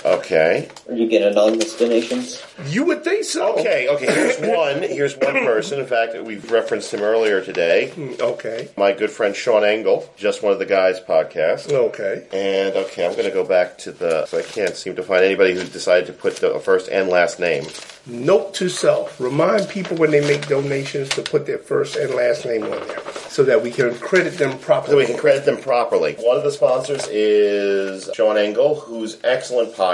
[0.05, 0.69] okay.
[0.87, 2.43] Are you getting anonymous donations?
[2.67, 3.57] You would think so.
[3.59, 4.05] Okay, okay.
[4.05, 4.81] Here's one.
[4.83, 5.79] Here's one person.
[5.79, 7.89] In fact, we've referenced him earlier today.
[7.89, 8.69] Hmm, okay.
[8.77, 11.71] My good friend Sean Engel, just one of the guys podcast.
[11.71, 12.27] Okay.
[12.31, 14.25] And okay, I'm going to go back to the.
[14.25, 17.39] So I can't seem to find anybody who decided to put the first and last
[17.39, 17.65] name.
[18.05, 22.45] Note to self: remind people when they make donations to put their first and last
[22.45, 24.91] name on there, so that we can credit them properly.
[24.91, 26.15] So we can credit them properly.
[26.15, 29.88] One of the sponsors is Sean Engel, whose excellent podcast,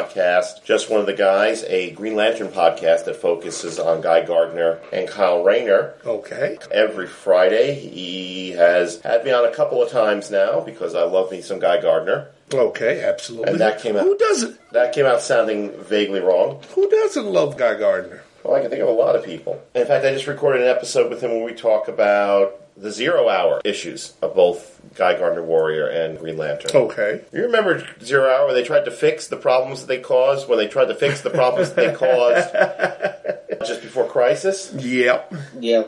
[0.63, 5.07] just one of the guys, a Green Lantern podcast that focuses on Guy Gardner and
[5.07, 5.93] Kyle Rayner.
[6.05, 6.57] Okay.
[6.71, 11.31] Every Friday, he has had me on a couple of times now because I love
[11.31, 12.27] me some Guy Gardner.
[12.53, 13.51] Okay, absolutely.
[13.51, 14.03] And that came out.
[14.03, 14.59] Who doesn't?
[14.71, 16.61] That came out sounding vaguely wrong.
[16.75, 18.21] Who doesn't love Guy Gardner?
[18.43, 19.61] Well, I can think of a lot of people.
[19.73, 23.29] In fact, I just recorded an episode with him where we talk about the zero
[23.29, 26.71] hour issues of both Guy Gardner Warrior and Green Lantern.
[26.73, 27.21] Okay.
[27.33, 30.57] You remember Zero Hour where they tried to fix the problems that they caused when
[30.57, 34.73] they tried to fix the problems that they caused just before Crisis?
[34.73, 35.33] Yep.
[35.59, 35.83] Yeah,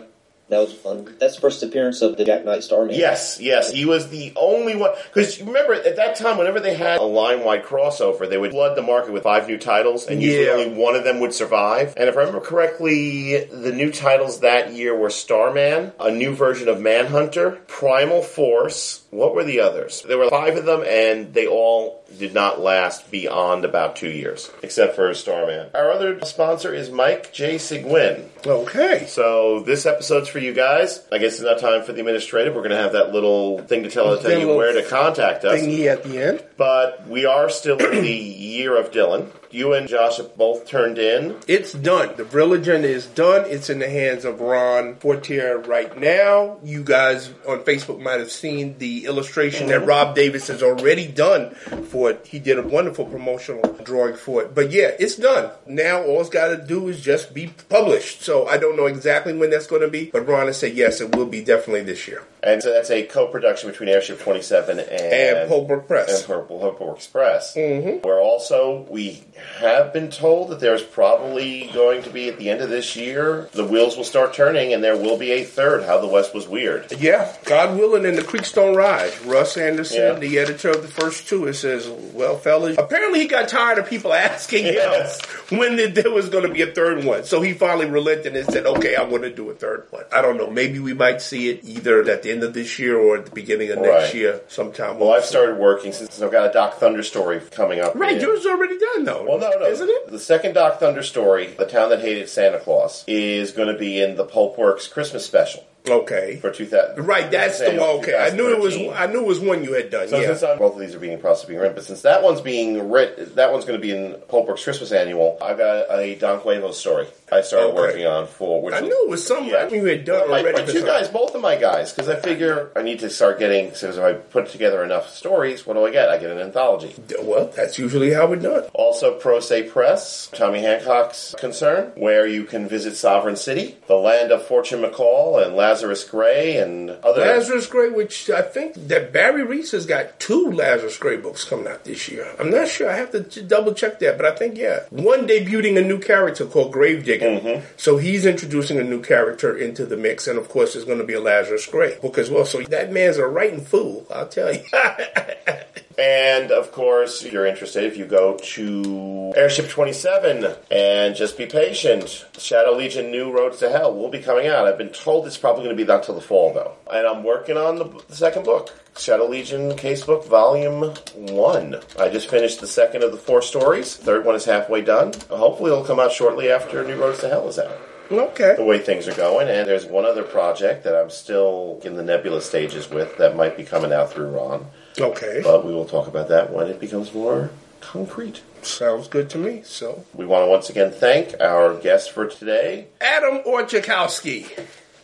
[0.49, 1.15] that was fun.
[1.19, 2.95] That's the first appearance of the Jack Knight Starman.
[2.95, 3.71] Yes, yes.
[3.71, 4.91] He was the only one.
[5.13, 8.77] Because remember, at that time, whenever they had a line wide crossover, they would flood
[8.77, 10.51] the market with five new titles, and usually Yeah.
[10.53, 11.93] only one of them would survive.
[11.97, 16.69] And if I remember correctly, the new titles that year were Starman, a new version
[16.69, 19.01] of Manhunter, Primal Force.
[19.09, 20.03] What were the others?
[20.07, 24.51] There were five of them, and they all did not last beyond about two years,
[24.61, 25.69] except for Starman.
[25.73, 27.55] Our other sponsor is Mike J.
[27.55, 28.25] Sigwin.
[28.45, 29.05] Okay.
[29.07, 31.05] So this episode's for you guys.
[31.11, 32.55] I guess it's not time for the administrative.
[32.55, 35.61] We're going to have that little thing to tell, tell you where to contact us.
[35.61, 36.43] Thingy at the end.
[36.57, 39.29] But we are still in the year of Dylan.
[39.51, 41.37] You and Josh have both turned in.
[41.47, 42.15] It's done.
[42.17, 43.45] The Brilligen is done.
[43.49, 46.57] It's in the hands of Ron Fortier right now.
[46.63, 51.51] You guys on Facebook might have seen the illustration that Rob Davis has already done
[51.55, 52.25] for it.
[52.27, 54.53] He did a wonderful promotional drawing for it.
[54.53, 55.51] But yeah, it's done.
[55.65, 58.21] Now all it's got to do is just be published.
[58.23, 60.99] So I don't know exactly when that's going to be, but Ron has said yes,
[61.01, 62.23] it will be definitely this year.
[62.43, 66.19] And so that's a co-production between Airship 27 and, And Holbrook Press.
[66.19, 67.55] And Purple Holbrook Press.
[67.55, 68.03] Mhm.
[68.03, 69.23] Where also we
[69.59, 73.49] have been told that there's probably going to be at the end of this year,
[73.53, 75.83] the wheels will start turning and there will be a third.
[75.83, 76.91] How the West was weird.
[76.99, 79.19] Yeah, God willing, and the creeks don't rise.
[79.25, 80.13] Russ Anderson, Yeah.
[80.13, 83.87] the editor of the first two, it says, "Well, fellas, apparently he got tired of
[83.87, 85.05] people asking him
[85.49, 88.65] when there was going to be a third one, so he finally relented and said,
[88.65, 90.49] "Okay, I want to do a third one." I don't know.
[90.49, 93.31] Maybe we might see it either at the end of this year or at the
[93.31, 94.13] beginning of next Right.
[94.15, 94.99] year, sometime.
[94.99, 97.93] Well, I've started working since I've got a Doc Thunder story coming up.
[97.95, 99.23] Right, yours already done though.
[99.27, 99.65] Well, no, no.
[99.65, 100.11] isn't it?
[100.11, 104.01] The second Doc Thunder story, The Town That Hated Santa Claus, is going to be
[104.01, 106.37] in the Pulpworks Christmas special Okay.
[106.37, 107.05] for 2000.
[107.05, 107.99] Right, that's the one.
[107.99, 108.75] Okay, I knew it was.
[108.75, 110.07] I knew it was one you had done.
[110.09, 110.27] So yeah.
[110.27, 112.89] since I'm, both of these are being processed being written, but since that one's being
[112.89, 115.37] writ, that one's going to be in Pulpworks Christmas Annual.
[115.41, 117.75] I've got a Don Cuervo story I started Okay.
[117.77, 118.61] working on for.
[118.61, 120.53] Which I knew it was something I knew you had done already.
[120.59, 123.37] my for two guys, both of my guys, because I figure I need to start
[123.39, 123.65] getting.
[123.69, 126.07] Because if I put together enough stories, what do I get?
[126.09, 126.95] I get an anthology.
[127.21, 128.63] Well, that's usually how it's done.
[128.73, 134.31] Also, Pro Se Press, Tommy Hancock's concern, where you can visit Sovereign City, the land
[134.31, 137.21] of Fortune McCall and Lazarus Gray and other.
[137.21, 141.67] Lazarus Gray, which I think that Barry Reese has got two Lazarus Gray books coming
[141.67, 142.25] out this year.
[142.39, 142.89] I'm not sure.
[142.89, 146.45] I have to double check that, but I think yeah, one debuting a new character
[146.45, 147.16] called Gravedigger.
[147.21, 147.65] Mm-hmm.
[147.77, 151.03] So he's introducing a new character into the mix, and of course, there's going to
[151.03, 152.45] be a Lazarus Gray book as well.
[152.45, 154.63] So that man's a writing fool, I'll tell you.
[155.97, 161.47] And of course, if you're interested, if you go to Airship 27 and just be
[161.47, 164.67] patient, Shadow Legion New Roads to Hell will be coming out.
[164.67, 166.73] I've been told it's probably going to be not till the fall, though.
[166.93, 171.81] And I'm working on the, the second book, Shadow Legion Casebook Volume 1.
[171.99, 173.95] I just finished the second of the four stories.
[173.95, 175.13] Third one is halfway done.
[175.29, 177.75] Hopefully, it'll come out shortly after New Roads to Hell is out
[178.11, 178.55] okay.
[178.55, 179.47] the way things are going.
[179.47, 183.57] And there's one other project that I'm still in the nebula stages with that might
[183.57, 184.67] be coming out through Ron.
[184.99, 185.41] Okay.
[185.43, 188.41] But we will talk about that when it becomes more concrete.
[188.61, 189.61] Sounds good to me.
[189.63, 192.87] So, We want to once again thank our guest for today.
[192.99, 194.45] Adam Orchekowski.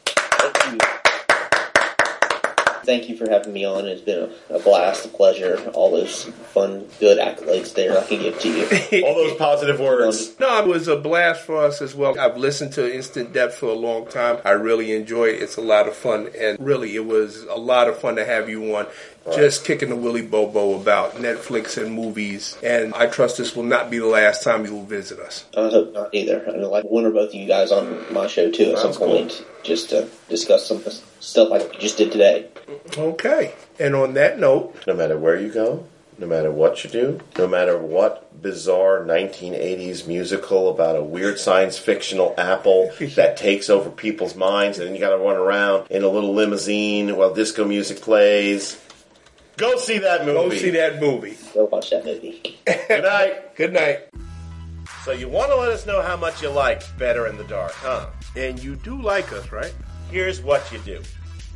[0.06, 1.04] Thank you
[2.86, 3.88] Thank you for having me on.
[3.88, 5.58] It's been a, a blast, a pleasure.
[5.74, 9.06] All those fun, good accolades there I can give to you.
[9.06, 10.38] All those positive words.
[10.40, 12.20] No, it was a blast for us as well.
[12.20, 14.40] I've listened to Instant Depth for a long time.
[14.44, 15.42] I really enjoy it.
[15.42, 18.50] It's a lot of fun, and really, it was a lot of fun to have
[18.50, 18.88] you on.
[19.32, 23.90] Just kicking the willy bobo about Netflix and movies, and I trust this will not
[23.90, 25.46] be the last time you will visit us.
[25.56, 26.44] I hope not either.
[26.48, 28.94] I know, like one or both of you guys on my show too at some
[28.94, 29.08] Sounds cool.
[29.08, 30.84] point, just to discuss some
[31.22, 32.50] stuff like you just did today.
[32.98, 35.86] Okay, and on that note, No matter where you go,
[36.18, 41.78] no matter what you do, no matter what bizarre 1980s musical about a weird science
[41.78, 46.04] fictional apple that takes over people's minds, and then you got to run around in
[46.04, 48.80] a little limousine while disco music plays.
[49.58, 50.50] Go see that movie.
[50.50, 51.38] go see that movie.
[51.54, 52.60] Go watch that movie.
[52.66, 53.56] Good night.
[53.56, 54.10] Good night.
[55.04, 57.74] So you want to let us know how much you like Better in the Dark,
[57.74, 58.08] huh?
[58.36, 59.74] And you do like us, right?
[60.10, 61.02] Here's what you do.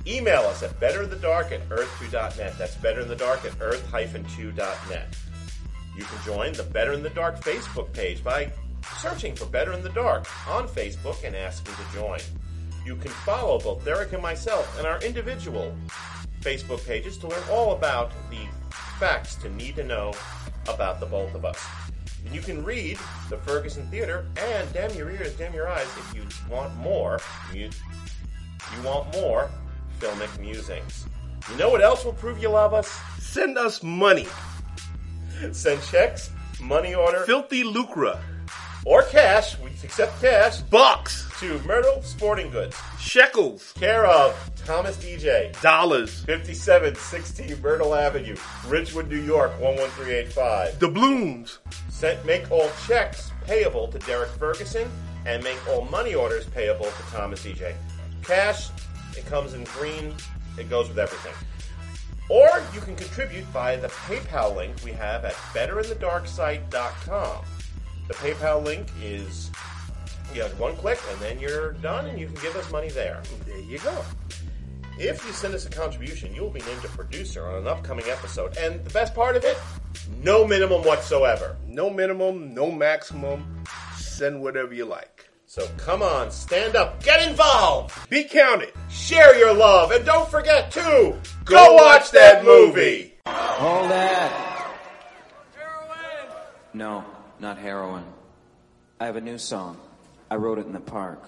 [0.06, 2.58] Email us at betterinthedark at earth2.net.
[2.58, 5.18] That's betterinthedark at earth-2.net.
[5.98, 8.52] You can join the Better in the Dark Facebook page by
[9.02, 12.20] searching for Better in the Dark on Facebook and asking to join.
[12.86, 15.76] You can follow both Derek and myself and our individual
[16.42, 18.38] Facebook pages to learn all about the
[19.00, 20.14] facts to need to know
[20.68, 21.64] about the both of us.
[22.26, 22.98] And you can read
[23.30, 27.20] the Ferguson Theater and Damn Your Ears, Damn Your Eyes if you want more.
[27.54, 27.70] You,
[28.76, 29.50] you want more
[30.00, 31.06] filmic musings.
[31.52, 33.00] You know what else will prove you love us?
[33.20, 34.28] Send us money.
[35.52, 38.20] Send checks, money order, Filthy lucre.
[38.86, 39.58] or cash.
[39.60, 41.30] We accept cash Bucks.
[41.40, 43.72] to Myrtle Sporting Goods, Shekels.
[43.74, 44.34] care of
[44.68, 46.26] Thomas DJ, Dollars.
[46.26, 48.36] 5716 Myrtle Avenue,
[48.68, 50.78] Ridgewood, New York 11385.
[50.80, 51.60] The Blooms.
[51.88, 54.92] Sent, make all checks payable to Derek Ferguson
[55.26, 57.76] and make all money orders payable to Thomas EJ.
[58.24, 58.68] Cash,
[59.18, 60.14] it comes in green,
[60.58, 61.34] it goes with everything.
[62.28, 67.46] Or you can contribute via the PayPal link we have at betterinthedarksite.com.
[68.10, 69.50] The PayPal link is
[70.36, 73.24] you have one click and then you're done and you can give us money there.
[73.46, 74.04] There you go.
[75.00, 78.06] If you send us a contribution, you will be named a producer on an upcoming
[78.10, 78.58] episode.
[78.58, 79.58] And the best part of it,
[80.24, 81.56] no minimum whatsoever.
[81.68, 83.64] No minimum, no maximum.
[83.96, 85.30] Send whatever you like.
[85.46, 88.74] So come on, stand up, get involved, Be counted.
[88.90, 91.16] share your love, and don't forget to
[91.46, 93.14] go, watch that movie.
[93.26, 94.74] Hold that.
[95.56, 96.36] Heroin.
[96.74, 97.06] No,
[97.40, 98.04] not heroin.
[99.00, 99.78] I have a new song.
[100.30, 101.24] I wrote it in the park.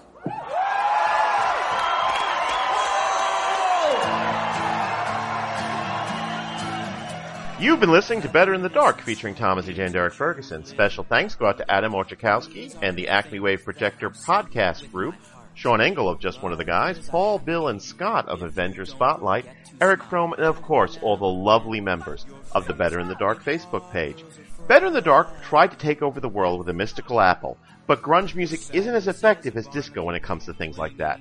[7.60, 9.74] You've been listening to Better in the Dark featuring Thomas E.
[9.74, 9.84] J.
[9.84, 10.64] and Derek Ferguson.
[10.64, 15.14] Special thanks go out to Adam Orchekowski and the Acme Wave Projector podcast group,
[15.52, 19.44] Sean Engel of Just One of the Guys, Paul, Bill, and Scott of Avenger Spotlight,
[19.78, 23.44] Eric Fromm, and of course all the lovely members of the Better in the Dark
[23.44, 24.24] Facebook page.
[24.66, 28.00] Better in the Dark tried to take over the world with a mystical apple, but
[28.00, 31.20] grunge music isn't as effective as disco when it comes to things like that.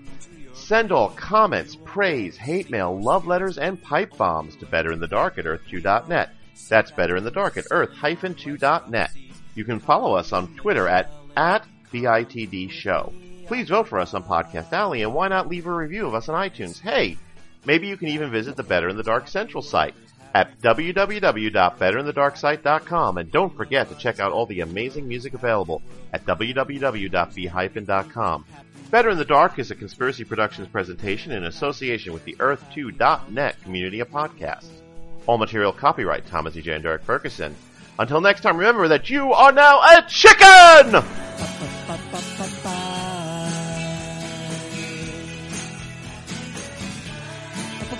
[0.54, 6.32] Send all comments, praise, hate mail, love letters, and pipe bombs to betterinthedark at earth2.net.
[6.68, 9.12] That's betterinthedark at earth-2.net.
[9.56, 13.12] You can follow us on Twitter at, at BITD Show.
[13.48, 16.30] Please vote for us on Podcast Alley, and why not leave a review of us
[16.30, 16.80] on iTunes?
[16.80, 17.18] Hey,
[17.66, 19.96] maybe you can even visit the Better in the Dark Central site
[20.36, 25.82] at www.betterinthedarksite.com, and don't forget to check out all the amazing music available
[26.14, 28.46] at www.b-hyphen.com.
[28.92, 34.00] Better in the Dark is a Conspiracy Productions presentation in association with the Earth2.net community
[34.00, 34.70] of podcasts.
[35.28, 36.62] All material copyright Thomas E.
[36.62, 36.74] J.
[36.74, 37.56] and Derek Ferguson.
[38.00, 41.04] Until next time, remember that you are now a chicken!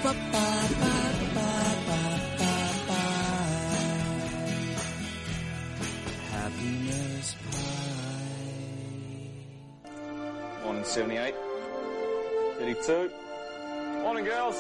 [0.02, 0.49] Happiness
[10.90, 11.36] 78.
[12.60, 13.12] 82.
[14.02, 14.56] Morning girls.